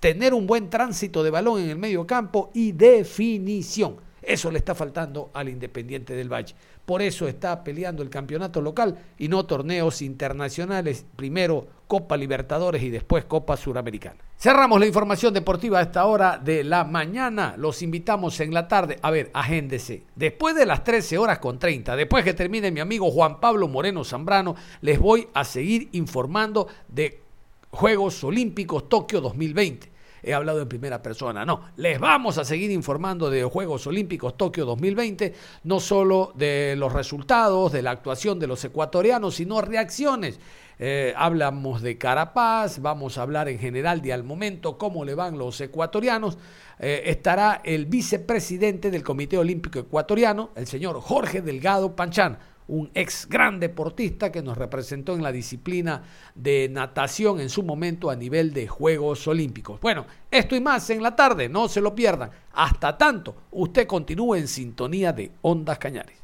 tener 0.00 0.34
un 0.34 0.46
buen 0.46 0.70
tránsito 0.70 1.22
de 1.22 1.30
balón 1.30 1.60
en 1.60 1.70
el 1.70 1.78
medio 1.78 2.06
campo 2.06 2.50
y 2.54 2.72
definición. 2.72 3.96
Eso 4.22 4.50
le 4.50 4.58
está 4.58 4.74
faltando 4.74 5.30
al 5.34 5.48
Independiente 5.48 6.14
del 6.14 6.32
Valle. 6.32 6.54
Por 6.84 7.02
eso 7.02 7.28
está 7.28 7.62
peleando 7.62 8.02
el 8.02 8.10
campeonato 8.10 8.60
local 8.60 8.98
y 9.18 9.28
no 9.28 9.44
torneos 9.44 10.02
internacionales, 10.02 11.04
primero 11.16 11.66
Copa 11.86 12.16
Libertadores 12.16 12.82
y 12.82 12.90
después 12.90 13.24
Copa 13.24 13.56
Suramericana. 13.56 14.16
Cerramos 14.36 14.78
la 14.78 14.86
información 14.86 15.32
deportiva 15.32 15.78
a 15.78 15.82
esta 15.82 16.04
hora 16.04 16.36
de 16.36 16.64
la 16.64 16.84
mañana. 16.84 17.54
Los 17.56 17.80
invitamos 17.82 18.40
en 18.40 18.52
la 18.52 18.68
tarde. 18.68 18.98
A 19.00 19.10
ver, 19.10 19.30
agéndese. 19.32 20.02
Después 20.14 20.54
de 20.54 20.66
las 20.66 20.84
13 20.84 21.16
horas 21.16 21.38
con 21.38 21.58
30, 21.58 21.96
después 21.96 22.24
que 22.24 22.34
termine 22.34 22.70
mi 22.70 22.80
amigo 22.80 23.10
Juan 23.10 23.40
Pablo 23.40 23.68
Moreno 23.68 24.04
Zambrano, 24.04 24.54
les 24.82 24.98
voy 24.98 25.28
a 25.32 25.44
seguir 25.44 25.88
informando 25.92 26.68
de 26.88 27.22
Juegos 27.70 28.22
Olímpicos 28.22 28.88
Tokio 28.88 29.20
2020 29.20 29.94
he 30.24 30.34
hablado 30.34 30.60
en 30.60 30.68
primera 30.68 31.02
persona. 31.02 31.44
No, 31.44 31.60
les 31.76 32.00
vamos 32.00 32.38
a 32.38 32.44
seguir 32.44 32.70
informando 32.70 33.30
de 33.30 33.44
Juegos 33.44 33.86
Olímpicos 33.86 34.36
Tokio 34.36 34.64
2020, 34.64 35.34
no 35.64 35.80
solo 35.80 36.32
de 36.34 36.74
los 36.76 36.92
resultados, 36.92 37.72
de 37.72 37.82
la 37.82 37.90
actuación 37.90 38.38
de 38.38 38.46
los 38.46 38.64
ecuatorianos, 38.64 39.34
sino 39.34 39.60
reacciones. 39.60 40.40
Eh, 40.78 41.14
hablamos 41.16 41.82
de 41.82 41.98
Carapaz, 41.98 42.80
vamos 42.80 43.18
a 43.18 43.22
hablar 43.22 43.48
en 43.48 43.58
general 43.58 44.02
de 44.02 44.12
al 44.12 44.24
momento 44.24 44.76
cómo 44.78 45.04
le 45.04 45.14
van 45.14 45.38
los 45.38 45.60
ecuatorianos. 45.60 46.38
Eh, 46.78 47.02
estará 47.06 47.60
el 47.64 47.86
vicepresidente 47.86 48.90
del 48.90 49.02
Comité 49.02 49.38
Olímpico 49.38 49.78
Ecuatoriano, 49.78 50.50
el 50.56 50.66
señor 50.66 51.00
Jorge 51.00 51.40
Delgado 51.42 51.94
Panchán 51.94 52.38
un 52.66 52.90
ex 52.94 53.28
gran 53.28 53.60
deportista 53.60 54.32
que 54.32 54.42
nos 54.42 54.56
representó 54.56 55.14
en 55.14 55.22
la 55.22 55.32
disciplina 55.32 56.02
de 56.34 56.68
natación 56.70 57.40
en 57.40 57.50
su 57.50 57.62
momento 57.62 58.10
a 58.10 58.16
nivel 58.16 58.52
de 58.52 58.66
Juegos 58.66 59.26
Olímpicos. 59.28 59.80
Bueno, 59.80 60.06
esto 60.30 60.56
y 60.56 60.60
más 60.60 60.88
en 60.90 61.02
la 61.02 61.14
tarde, 61.14 61.48
no 61.48 61.68
se 61.68 61.80
lo 61.80 61.94
pierdan. 61.94 62.30
Hasta 62.52 62.96
tanto, 62.96 63.36
usted 63.50 63.86
continúe 63.86 64.36
en 64.36 64.48
sintonía 64.48 65.12
de 65.12 65.32
Ondas 65.42 65.78
Cañares. 65.78 66.23